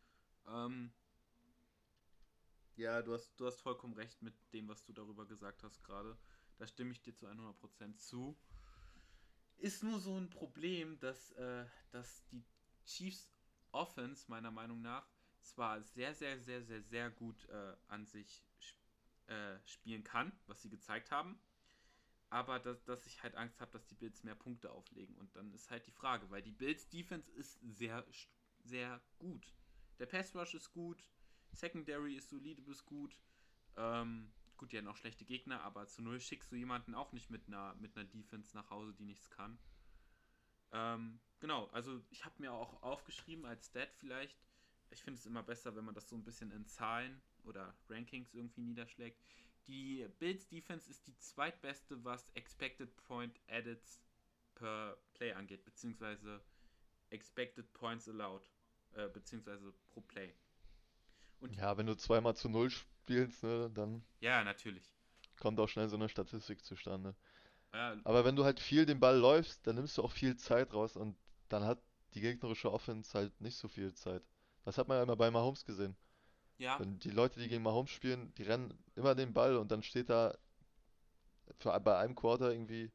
[0.47, 0.93] Ähm,
[2.77, 6.19] ja, du hast, du hast vollkommen recht mit dem, was du darüber gesagt hast gerade.
[6.59, 8.37] Da stimme ich dir zu 100% zu.
[9.59, 12.45] Ist nur so ein Problem, dass, äh, dass die
[12.85, 13.31] Chiefs
[13.73, 15.09] Offense meiner Meinung nach
[15.41, 18.77] zwar sehr, sehr, sehr, sehr, sehr gut äh, an sich sp
[19.27, 21.39] äh, spielen kann, was sie gezeigt haben,
[22.31, 25.17] aber dass, dass ich halt Angst habe, dass die Bills mehr Punkte auflegen.
[25.17, 28.05] Und dann ist halt die Frage, weil die Bills Defense ist sehr,
[28.65, 29.55] sehr gut.
[29.99, 31.09] Der Pass Rush ist gut,
[31.53, 33.17] Secondary ist solide bis gut.
[33.77, 37.31] Ähm, gut, die haben auch schlechte Gegner, aber zu null schickst du jemanden auch nicht
[37.31, 39.59] mit einer, mit einer Defense nach Hause, die nichts kann.
[40.73, 44.37] Ähm, genau, also ich habe mir auch aufgeschrieben als Stat vielleicht.
[44.91, 48.35] Ich finde es immer besser, wenn man das so ein bisschen in Zahlen oder Rankings
[48.35, 49.23] irgendwie niederschlägt.
[49.67, 53.83] Die Bills Defense ist die zweitbeste, was Expected Point Added
[54.55, 56.41] per Play angeht, beziehungsweise
[57.11, 58.49] Expected Points Allowed,
[58.93, 60.33] äh, beziehungsweise pro Play.
[61.41, 64.05] Und ja, wenn du zweimal zu null spielst, ne, dann.
[64.21, 64.91] Ja, natürlich.
[65.39, 67.15] Kommt auch schnell so eine Statistik zustande.
[67.73, 67.97] Ja.
[68.05, 70.97] Aber wenn du halt viel den Ball läufst, dann nimmst du auch viel Zeit raus
[70.97, 71.17] und
[71.49, 71.83] dann hat
[72.15, 74.23] die gegnerische Offense halt nicht so viel Zeit.
[74.65, 75.97] Das hat man ja immer bei Mahomes gesehen.
[76.59, 76.81] Ja.
[76.81, 80.09] Wenn die Leute, die gegen Mahomes spielen, die rennen immer den Ball und dann steht
[80.09, 80.37] da
[81.59, 82.91] für, bei einem Quarter irgendwie,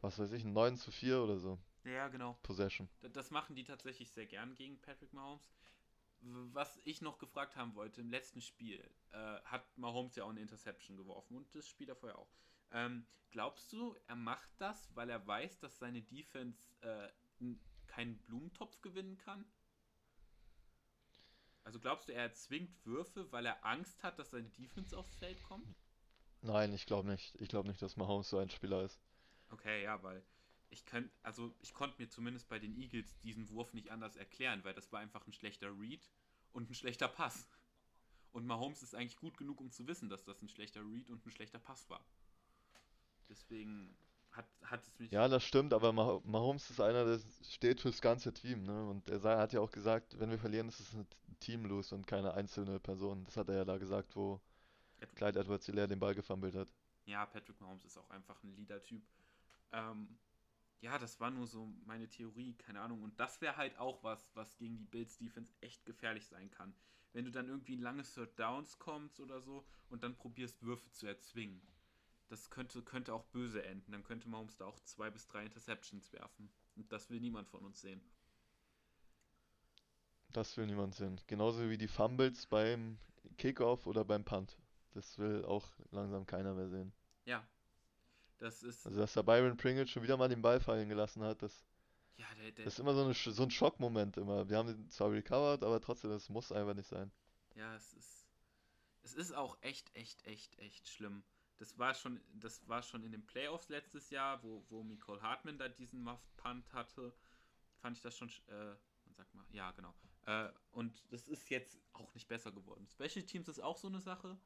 [0.00, 1.58] was weiß ich, ein 9 zu 4 oder so.
[1.84, 2.38] Ja, genau.
[2.42, 2.88] Possession.
[3.12, 5.50] Das machen die tatsächlich sehr gern gegen Patrick Mahomes.
[6.20, 10.40] Was ich noch gefragt haben wollte, im letzten Spiel äh, hat Mahomes ja auch eine
[10.40, 12.30] Interception geworfen und das Spiel davor auch.
[12.72, 17.08] Ähm, glaubst du, er macht das, weil er weiß, dass seine Defense äh,
[17.86, 19.44] keinen Blumentopf gewinnen kann?
[21.64, 25.42] Also glaubst du, er zwingt Würfe, weil er Angst hat, dass seine Defense aufs Feld
[25.42, 25.74] kommt?
[26.42, 27.34] Nein, ich glaube nicht.
[27.40, 29.00] Ich glaube nicht, dass Mahomes so ein Spieler ist.
[29.48, 30.22] Okay, ja, weil
[30.68, 34.62] ich könnte, also ich konnte mir zumindest bei den Eagles diesen Wurf nicht anders erklären,
[34.64, 36.06] weil das war einfach ein schlechter Read
[36.52, 37.48] und ein schlechter Pass.
[38.32, 41.24] Und Mahomes ist eigentlich gut genug, um zu wissen, dass das ein schlechter Read und
[41.24, 42.04] ein schlechter Pass war.
[43.28, 43.96] Deswegen
[44.36, 45.10] hat, hat es mich.
[45.10, 48.88] Ja, das stimmt, aber Mah Mahomes ist einer, der steht fürs ganze Team, ne?
[48.88, 51.06] Und er hat ja auch gesagt, wenn wir verlieren, ist es ein
[51.40, 53.24] Team los und keine einzelne Person.
[53.24, 54.40] Das hat er ja da gesagt, wo
[54.98, 55.16] Edward.
[55.16, 56.72] Clyde Edwards Hilaire den Ball gefummelt hat.
[57.06, 59.02] Ja, Patrick Mahomes ist auch einfach ein Leader-Typ.
[59.72, 60.18] Ähm,
[60.80, 63.02] ja, das war nur so meine Theorie, keine Ahnung.
[63.02, 66.74] Und das wäre halt auch was, was gegen die Bills Defense echt gefährlich sein kann.
[67.12, 70.90] Wenn du dann irgendwie in lange Third Downs kommst oder so und dann probierst, Würfe
[70.90, 71.62] zu erzwingen
[72.28, 73.92] das könnte, könnte auch böse enden.
[73.92, 76.50] Dann könnte Mahomes da auch zwei bis drei Interceptions werfen.
[76.76, 78.00] Und das will niemand von uns sehen.
[80.32, 81.20] Das will niemand sehen.
[81.26, 82.98] Genauso wie die Fumbles beim
[83.38, 84.58] Kickoff oder beim Punt.
[84.92, 86.92] Das will auch langsam keiner mehr sehen.
[87.24, 87.46] Ja.
[88.38, 88.86] Das ist.
[88.86, 91.64] Also, dass der Byron Pringle schon wieder mal den Ball fallen gelassen hat, das.
[92.16, 94.48] Ja, der, der das ist immer so, eine, so ein Schockmoment immer.
[94.48, 97.10] Wir haben den zwar recovered, aber trotzdem, das muss einfach nicht sein.
[97.54, 98.28] Ja, es ist.
[99.02, 101.24] Es ist auch echt, echt, echt, echt schlimm.
[101.58, 105.58] Das war schon, das war schon in den Playoffs letztes Jahr, wo, wo Nicole Hartman
[105.58, 107.14] da diesen Muffed Punt hatte.
[107.78, 108.76] Fand ich das schon, äh,
[109.16, 109.94] sag mal, ja, genau.
[110.26, 112.88] Äh, und das ist jetzt auch nicht besser geworden.
[112.88, 114.36] Special Teams ist auch so eine Sache.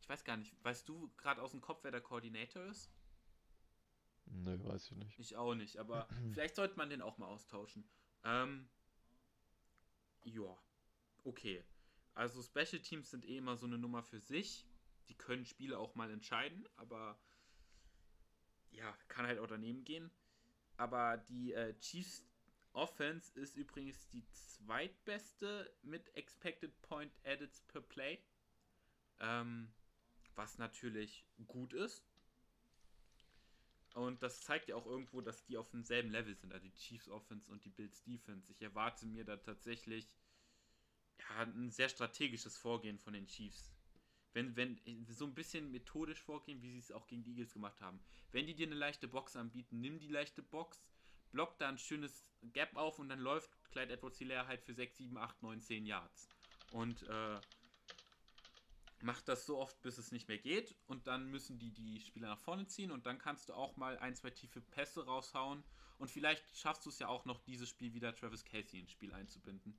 [0.00, 2.90] Ich weiß gar nicht, weißt du gerade aus dem Kopf, wer der Koordinator ist?
[4.24, 5.18] Nö, weiß ich nicht.
[5.18, 7.84] Ich auch nicht, aber vielleicht sollte man den auch mal austauschen.
[8.24, 8.68] Ähm,
[10.24, 10.56] ja,
[11.24, 11.62] okay.
[12.14, 14.66] Also Special Teams sind eh immer so eine Nummer für sich
[15.08, 17.18] die können Spiele auch mal entscheiden, aber
[18.70, 20.10] ja, kann halt auch daneben gehen.
[20.76, 22.24] Aber die äh, Chiefs
[22.72, 28.18] Offense ist übrigens die zweitbeste mit Expected Point Edits per Play.
[29.20, 29.72] Ähm,
[30.34, 32.04] was natürlich gut ist.
[33.94, 37.08] Und das zeigt ja auch irgendwo, dass die auf demselben Level sind, also die Chiefs
[37.08, 38.50] Offense und die Bills Defense.
[38.50, 40.08] Ich erwarte mir da tatsächlich
[41.18, 43.74] ja, ein sehr strategisches Vorgehen von den Chiefs
[44.32, 47.80] wenn, wenn, so ein bisschen methodisch vorgehen, wie sie es auch gegen die Eagles gemacht
[47.80, 48.00] haben.
[48.30, 50.84] Wenn die dir eine leichte Box anbieten, nimm die leichte Box,
[51.32, 54.96] block da ein schönes Gap auf und dann läuft Clyde Edwards Hilaire halt für 6,
[54.96, 56.28] 7, 8, 9, 10 Yards.
[56.72, 57.40] Und äh,
[59.02, 62.28] macht das so oft, bis es nicht mehr geht und dann müssen die die Spieler
[62.28, 65.62] nach vorne ziehen und dann kannst du auch mal ein, zwei tiefe Pässe raushauen
[65.98, 69.12] und vielleicht schaffst du es ja auch noch, dieses Spiel wieder Travis Casey ins Spiel
[69.12, 69.78] einzubinden.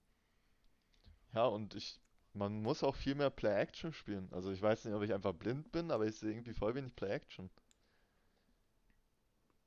[1.34, 2.00] Ja, und ich,
[2.34, 4.28] man muss auch viel mehr Play-Action spielen.
[4.34, 6.96] Also ich weiß nicht, ob ich einfach blind bin, aber ich sehe irgendwie voll wenig
[6.96, 7.50] Play-Action.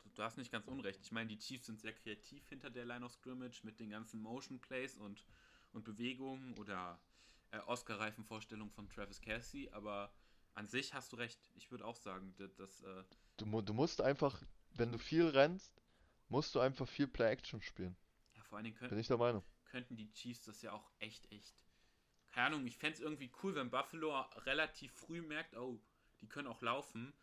[0.02, 1.00] Du, du hast nicht ganz unrecht.
[1.02, 4.20] Ich meine, die Chiefs sind sehr kreativ hinter der Line of Scrimmage mit den ganzen
[4.20, 5.24] Motion Plays und,
[5.72, 7.00] und Bewegungen oder
[7.50, 10.12] äh, Oscar-reifen Vorstellungen von Travis Casey, aber
[10.54, 11.38] an sich hast du recht.
[11.54, 12.54] Ich würde auch sagen, dass.
[12.56, 13.04] dass äh
[13.38, 14.42] du, du musst einfach,
[14.74, 15.82] wenn du viel rennst,
[16.28, 17.96] musst du einfach viel Play-Action spielen.
[18.34, 19.42] Ja, vor allen Dingen können, Bin ich der Meinung.
[19.64, 21.54] könnten die Chiefs das ja auch echt, echt.
[22.36, 25.80] Keine Ahnung, ich fände es irgendwie cool, wenn Buffalo relativ früh merkt, oh,
[26.20, 27.14] die können auch laufen,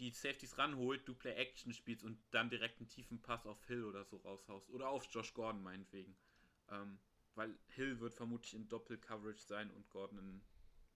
[0.00, 4.04] die Safeties ranholt, du Play-Action spielst und dann direkt einen tiefen Pass auf Hill oder
[4.04, 4.68] so raushaust.
[4.70, 6.16] Oder auf Josh Gordon meinetwegen.
[6.70, 6.98] Ähm,
[7.36, 10.42] weil Hill wird vermutlich in Doppel-Coverage sein und Gordon in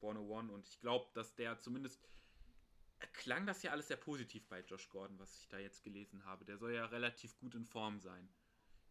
[0.01, 0.51] Borno One.
[0.51, 2.09] Und ich glaube, dass der zumindest.
[3.13, 6.45] Klang das ja alles sehr positiv bei Josh Gordon, was ich da jetzt gelesen habe.
[6.45, 8.29] Der soll ja relativ gut in Form sein.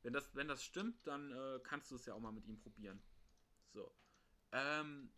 [0.02, 2.58] Wenn das, wenn das stimmt, dann äh, kannst du es ja auch mal mit ihm
[2.58, 3.04] probieren.
[3.74, 3.94] So.
[4.52, 5.12] Ähm,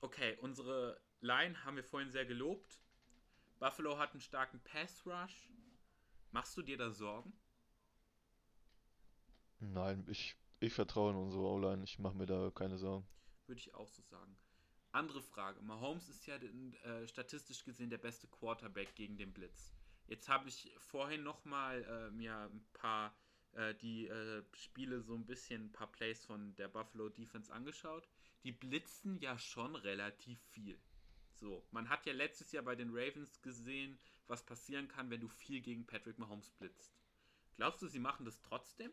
[0.00, 2.80] okay, unsere Line haben wir vorhin sehr gelobt.
[3.58, 5.50] Buffalo hat einen starken Pass Rush.
[6.30, 7.32] Machst du dir da Sorgen?
[9.58, 13.06] Nein, ich ich vertraue in unsere O-Line, ich mache mir da keine Sorgen.
[13.46, 14.36] Würde ich auch so sagen.
[14.92, 15.62] Andere Frage.
[15.62, 19.72] Mahomes ist ja äh, statistisch gesehen der beste Quarterback gegen den Blitz.
[20.06, 23.14] Jetzt habe ich vorhin nochmal äh, mir ein paar
[23.52, 28.06] äh, die äh, Spiele so ein bisschen ein paar Plays von der Buffalo Defense angeschaut.
[28.44, 30.78] Die blitzen ja schon relativ viel.
[31.34, 35.28] So, man hat ja letztes Jahr bei den Ravens gesehen, was passieren kann, wenn du
[35.28, 36.92] viel gegen Patrick Mahomes blitzt.
[37.56, 38.92] Glaubst du, sie machen das trotzdem?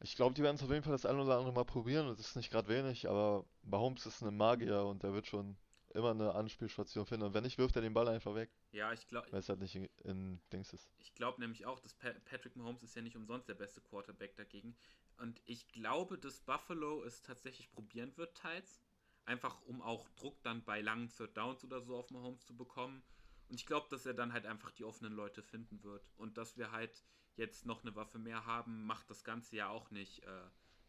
[0.00, 2.06] Ich glaube, die werden es auf jeden Fall das ein oder andere Mal probieren.
[2.08, 5.56] Das ist nicht gerade wenig, aber Mahomes ist ein Magier und der wird schon
[5.94, 7.26] immer eine Anspielstation finden.
[7.26, 8.50] Und wenn nicht, wirft er den Ball einfach weg.
[8.72, 9.30] Ja, ich glaube.
[9.32, 10.90] Weil es halt nicht in, in Dings ist.
[10.98, 14.76] Ich glaube nämlich auch, dass Patrick Mahomes ist ja nicht umsonst der beste Quarterback dagegen.
[15.18, 18.80] Und ich glaube, dass Buffalo es tatsächlich probieren wird, teils.
[19.24, 23.02] Einfach um auch Druck dann bei langen Third Downs oder so auf Mahomes zu bekommen.
[23.48, 26.10] Und ich glaube, dass er dann halt einfach die offenen Leute finden wird.
[26.16, 27.04] Und dass wir halt
[27.36, 30.42] jetzt noch eine Waffe mehr haben, macht das Ganze ja auch nicht äh,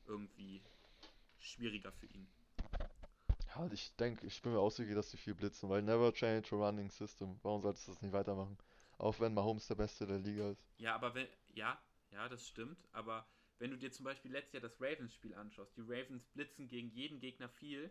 [0.06, 0.64] irgendwie
[1.38, 2.28] schwieriger für ihn.
[3.56, 6.50] Ja, ich denke, ich bin mir auch sicher, dass sie viel blitzen, weil never change
[6.52, 7.40] a running system.
[7.42, 8.58] Warum solltest du das nicht weitermachen?
[8.98, 10.66] Auch wenn Mahomes der Beste der Liga ist.
[10.78, 13.26] Ja, aber wenn, ja, ja, das stimmt, aber
[13.60, 17.20] wenn du dir zum Beispiel letztes Jahr das Ravens-Spiel anschaust, die Ravens blitzen gegen jeden
[17.20, 17.90] Gegner viel,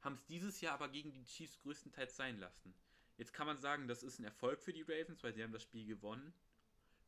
[0.00, 2.74] haben es dieses Jahr aber gegen die Chiefs größtenteils sein lassen.
[3.16, 5.62] Jetzt kann man sagen, das ist ein Erfolg für die Ravens, weil sie haben das
[5.62, 6.34] Spiel gewonnen.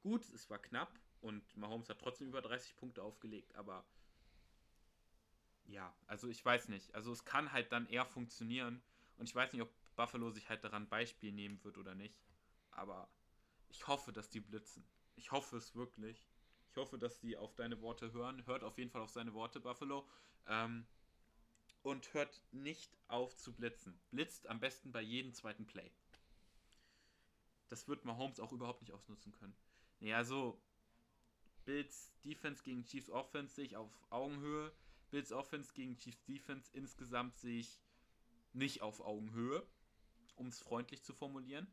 [0.01, 3.85] Gut, es war knapp und Mahomes hat trotzdem über 30 Punkte aufgelegt, aber
[5.65, 6.95] ja, also ich weiß nicht.
[6.95, 8.83] Also es kann halt dann eher funktionieren
[9.17, 12.23] und ich weiß nicht, ob Buffalo sich halt daran Beispiel nehmen wird oder nicht.
[12.71, 13.11] Aber
[13.69, 14.87] ich hoffe, dass die blitzen.
[15.17, 16.29] Ich hoffe es wirklich.
[16.77, 18.45] Hoffe, dass die auf deine Worte hören.
[18.47, 20.09] Hört auf jeden Fall auf seine Worte, Buffalo.
[20.47, 20.87] Ähm,
[21.83, 24.01] und hört nicht auf zu blitzen.
[24.11, 25.91] Blitzt am besten bei jedem zweiten Play.
[27.69, 29.57] Das wird Mahomes auch überhaupt nicht ausnutzen können.
[30.01, 30.61] Ja, so
[31.65, 34.73] Bills Defense gegen Chiefs Offense sehe ich auf Augenhöhe.
[35.11, 37.81] Bills Offense gegen Chiefs Defense insgesamt sehe ich
[38.53, 39.65] nicht auf Augenhöhe,
[40.35, 41.67] um es freundlich zu formulieren.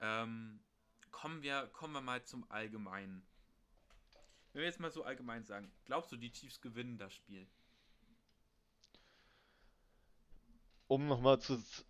[0.00, 0.63] Ähm,
[1.14, 3.24] kommen, wir, kommen wir mal zum Allgemeinen.
[4.52, 7.46] Wenn wir jetzt mal so allgemein sagen, glaubst du, die Chiefs gewinnen das Spiel?
[10.86, 11.38] um nochmal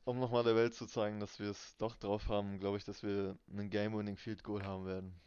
[0.04, 3.02] um noch der Welt zu zeigen, dass wir es doch drauf haben, glaube ich, dass
[3.02, 5.20] wir einen Game-Winning Field Goal haben werden.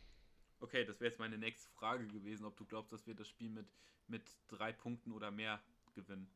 [0.59, 3.49] Okay, das wäre jetzt meine nächste Frage gewesen, ob du glaubst, dass wir das Spiel
[3.49, 3.67] mit,
[4.07, 5.61] mit drei Punkten oder mehr
[5.93, 6.27] gewinnen.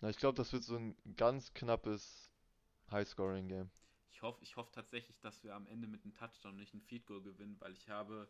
[0.00, 2.32] Na, ich glaube, das wird so ein ganz knappes
[2.90, 3.70] High-Scoring-Game.
[4.16, 6.80] Ich hoffe ich hoff tatsächlich, dass wir am Ende mit einem Touchdown und nicht ein
[6.80, 8.26] Field Goal gewinnen, weil ich habe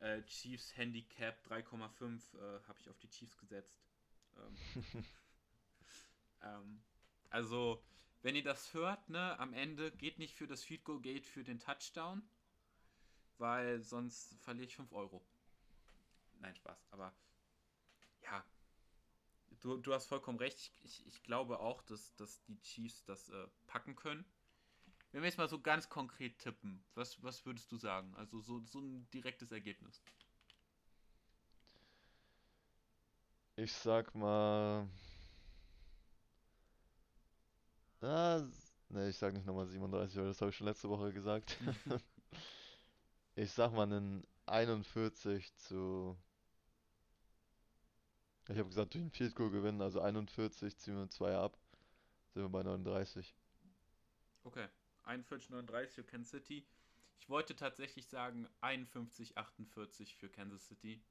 [0.00, 3.80] äh, Chiefs Handicap 3,5 äh, habe ich auf die Chiefs gesetzt.
[4.36, 5.04] Ähm,
[6.42, 6.82] Ähm,
[7.30, 7.82] also,
[8.22, 11.42] wenn ihr das hört, ne, am Ende geht nicht für das Feed Goal, geht für
[11.42, 12.22] den Touchdown,
[13.38, 15.24] weil sonst verliere ich 5 Euro.
[16.40, 17.14] Nein, Spaß, aber
[18.22, 18.44] ja,
[19.60, 20.58] du, du hast vollkommen recht.
[20.58, 24.24] Ich, ich, ich glaube auch, dass, dass die Chiefs das äh, packen können.
[25.14, 28.12] Wenn wir jetzt mal so ganz konkret tippen, was, was würdest du sagen?
[28.16, 30.02] Also so, so ein direktes Ergebnis.
[33.54, 34.88] Ich sag mal
[38.02, 38.42] Ah,
[38.88, 41.58] ne, ich sag nicht nochmal 37, weil das habe ich schon letzte Woche gesagt.
[43.36, 46.16] ich sag mal einen 41 zu
[48.48, 51.56] Ich habe gesagt, durch ein Field Goal gewinnen, also 41, ziehen wir 2 ab,
[52.32, 53.32] sind wir bei 39.
[54.42, 54.68] Okay,
[55.04, 56.66] 41, 39 für Kansas City.
[57.18, 61.02] Ich wollte tatsächlich sagen 51, 48 für Kansas City.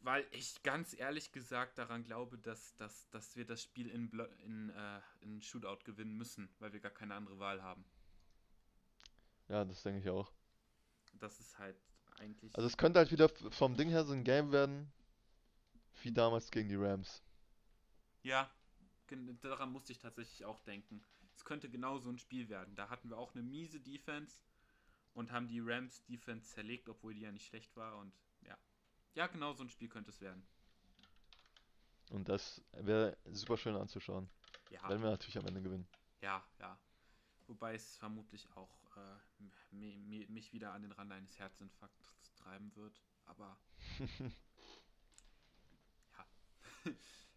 [0.00, 4.10] Weil ich ganz ehrlich gesagt daran glaube, dass, dass, dass wir das Spiel in,
[4.44, 7.86] in, äh, in Shootout gewinnen müssen, weil wir gar keine andere Wahl haben.
[9.48, 10.30] Ja, das denke ich auch.
[11.14, 11.76] Das ist halt
[12.18, 12.54] eigentlich.
[12.54, 14.92] Also es könnte halt wieder vom Ding her so ein Game werden,
[16.02, 17.22] wie damals gegen die Rams.
[18.22, 18.50] Ja,
[19.40, 21.02] daran musste ich tatsächlich auch denken.
[21.36, 22.74] Es könnte genau so ein Spiel werden.
[22.74, 24.40] Da hatten wir auch eine miese Defense
[25.14, 28.12] und haben die Rams Defense zerlegt, obwohl die ja nicht schlecht war und
[28.42, 28.56] ja.
[29.14, 30.46] Ja, genau so ein Spiel könnte es werden.
[32.10, 34.28] Und das wäre super schön anzuschauen.
[34.70, 34.88] Ja.
[34.88, 35.88] Wenn wir natürlich am Ende gewinnen.
[36.20, 36.78] Ja, ja.
[37.46, 39.16] Wobei es vermutlich auch äh,
[40.28, 43.00] mich wieder an den Rand eines Herzinfarkts treiben wird.
[43.26, 43.58] Aber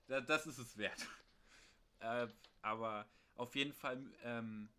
[0.08, 1.06] ja, das ist es wert.
[2.00, 2.28] Äh,
[2.62, 3.08] aber
[3.38, 4.70] auf jeden Fall, ähm,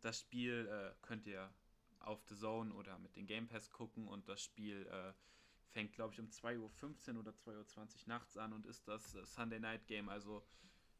[0.00, 1.52] das Spiel äh, könnt ihr
[2.00, 5.12] auf The Zone oder mit den Game Pass gucken und das Spiel äh,
[5.68, 9.24] fängt, glaube ich, um 2.15 Uhr oder 2.20 Uhr nachts an und ist das äh,
[9.24, 10.08] Sunday Night Game.
[10.08, 10.44] Also,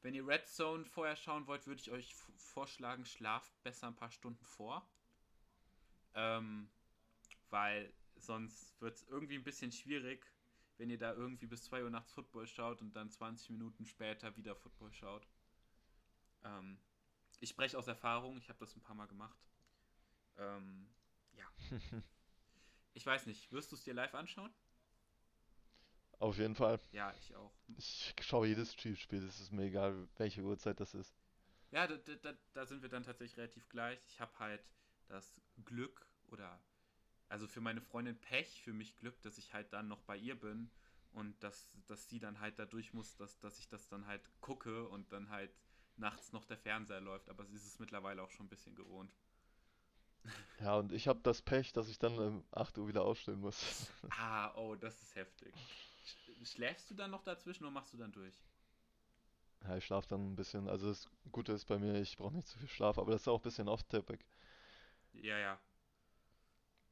[0.03, 4.11] wenn ihr Red Zone vorher schauen wollt, würde ich euch vorschlagen, schlaft besser ein paar
[4.11, 4.87] Stunden vor.
[6.15, 6.69] Ähm,
[7.51, 10.27] weil sonst wird es irgendwie ein bisschen schwierig,
[10.79, 14.37] wenn ihr da irgendwie bis 2 Uhr nachts Football schaut und dann 20 Minuten später
[14.37, 15.27] wieder Football schaut.
[16.45, 16.79] Ähm,
[17.43, 19.37] ich spreche aus Erfahrung, ich habe das ein paar Mal gemacht.
[20.39, 20.89] Ähm,
[21.37, 21.45] ja.
[22.95, 24.55] ich weiß nicht, wirst du es dir live anschauen?
[26.21, 26.79] Auf jeden Fall.
[26.93, 27.53] Ja, ich auch.
[27.77, 31.13] Ich schaue jedes Chiefs-Spiel, es ist mir egal, welche Uhrzeit das ist.
[31.73, 33.99] Ja, da, da, da sind wir dann tatsächlich relativ gleich.
[34.07, 34.63] Ich habe halt
[35.09, 36.63] das Glück oder
[37.29, 40.39] also für meine Freundin Pech, für mich Glück, dass ich halt dann noch bei ihr
[40.39, 40.71] bin
[41.11, 44.23] und dass, dass sie dann halt da durch muss, dass, dass ich das dann halt
[44.41, 45.51] gucke und dann halt
[45.97, 49.15] nachts noch der Fernseher läuft, aber sie ist es mittlerweile auch schon ein bisschen gewohnt.
[50.61, 53.91] Ja, und ich habe das Pech, dass ich dann um 8 Uhr wieder aufstehen muss.
[54.11, 55.55] Ah, oh, das ist heftig.
[56.45, 58.35] Schläfst du dann noch dazwischen oder machst du dann durch?
[59.65, 60.69] Ja, ich schlafe dann ein bisschen.
[60.69, 63.29] Also das Gute ist bei mir, ich brauche nicht zu viel Schlaf, aber das ist
[63.29, 64.25] auch ein bisschen off-topic.
[65.13, 65.61] Ja, ja.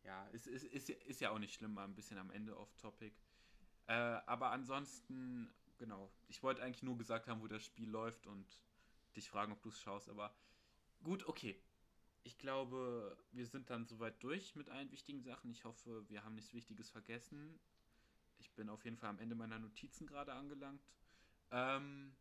[0.04, 3.14] Ja, ist, ist, ist, ist ja auch nicht schlimm, mal ein bisschen am Ende off-topic.
[3.86, 8.46] Äh, aber ansonsten, genau, ich wollte eigentlich nur gesagt haben, wo das Spiel läuft und
[9.12, 10.34] dich fragen, ob du es schaust, aber
[11.02, 11.60] gut, okay.
[12.22, 15.50] Ich glaube, wir sind dann soweit durch mit allen wichtigen Sachen.
[15.50, 17.58] Ich hoffe, wir haben nichts Wichtiges vergessen.
[18.38, 20.82] Ich bin auf jeden Fall am Ende meiner Notizen gerade angelangt.
[21.50, 22.14] Ähm,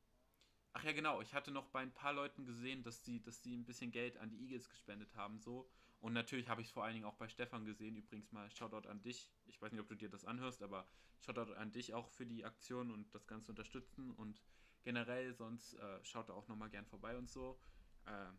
[0.73, 1.21] ach ja, genau.
[1.21, 4.17] Ich hatte noch bei ein paar Leuten gesehen, dass die, dass die ein bisschen Geld
[4.17, 5.69] an die Eagles gespendet haben, so.
[6.01, 7.97] Und natürlich habe ich es vor allen Dingen auch bei Stefan gesehen.
[7.97, 9.29] Übrigens mal Shoutout an dich.
[9.47, 10.87] Ich weiß nicht, ob du dir das anhörst, aber
[11.19, 14.11] Shoutout an dich auch für die Aktion und das Ganze unterstützen.
[14.11, 14.41] Und
[14.83, 17.59] generell, sonst äh, schaut da auch nochmal gern vorbei und so.
[18.05, 18.31] Äh,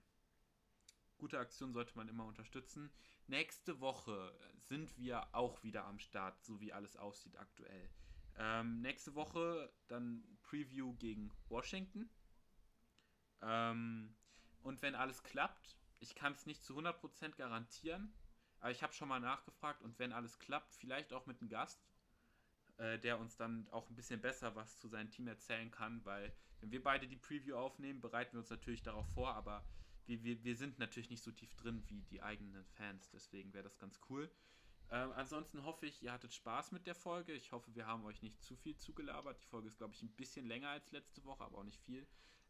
[1.19, 2.91] gute Aktion sollte man immer unterstützen.
[3.27, 4.37] Nächste Woche
[4.69, 7.91] sind wir auch wieder am Start, so wie alles aussieht aktuell.
[8.37, 12.11] Ähm, nächste Woche dann Preview gegen Washington.
[13.43, 14.17] Ähm,
[14.63, 18.13] und wenn alles klappt, ich kann es nicht zu 100% garantieren,
[18.59, 21.83] aber ich habe schon mal nachgefragt und wenn alles klappt, vielleicht auch mit einem Gast,
[22.81, 26.33] äh, der uns dann auch ein bisschen besser was zu seinem Team erzählen kann, weil
[26.61, 29.63] wenn wir beide die Preview aufnehmen, bereiten wir uns natürlich darauf vor, aber
[30.07, 33.65] wir, wir, wir sind natürlich nicht so tief drin wie die eigenen Fans, deswegen wäre
[33.65, 34.31] das ganz cool.
[34.91, 37.33] Ähm, ansonsten hoffe ich, ihr hattet Spaß mit der Folge.
[37.33, 39.41] Ich hoffe, wir haben euch nicht zu viel zugelabert.
[39.41, 42.07] Die Folge ist, glaube ich, ein bisschen länger als letzte Woche, aber auch nicht viel.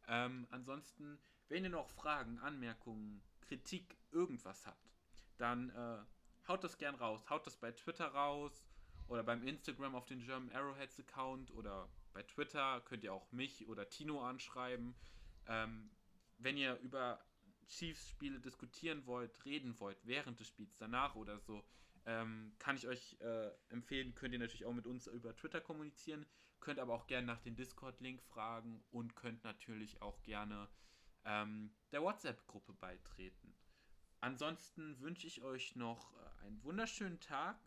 [0.08, 1.18] Ähm, ansonsten,
[1.48, 4.90] wenn ihr noch Fragen, Anmerkungen, Kritik, irgendwas habt,
[5.36, 5.98] dann äh,
[6.48, 7.28] haut das gern raus.
[7.28, 8.69] Haut das bei Twitter raus
[9.10, 13.66] oder beim Instagram auf den German Arrowheads Account oder bei Twitter könnt ihr auch mich
[13.66, 14.94] oder Tino anschreiben.
[15.48, 15.90] Ähm,
[16.38, 17.20] wenn ihr über
[17.66, 21.64] Chiefs-Spiele diskutieren wollt, reden wollt, während des Spiels, danach oder so,
[22.06, 26.24] ähm, kann ich euch äh, empfehlen, könnt ihr natürlich auch mit uns über Twitter kommunizieren,
[26.60, 30.68] könnt aber auch gerne nach dem Discord-Link fragen und könnt natürlich auch gerne
[31.24, 33.54] ähm, der WhatsApp-Gruppe beitreten.
[34.20, 37.58] Ansonsten wünsche ich euch noch äh, einen wunderschönen Tag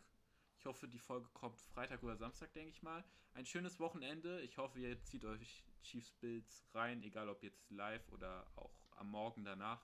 [0.64, 3.04] ich hoffe, die Folge kommt Freitag oder Samstag, denke ich mal.
[3.34, 4.40] Ein schönes Wochenende.
[4.40, 9.10] Ich hoffe, ihr zieht euch Chiefs Bills rein, egal ob jetzt live oder auch am
[9.10, 9.82] Morgen danach.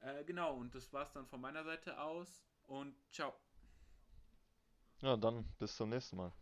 [0.00, 3.32] Äh, genau, und das war's dann von meiner Seite aus und ciao.
[5.00, 6.32] Ja, dann bis zum nächsten Mal.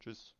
[0.00, 0.34] Tschüss.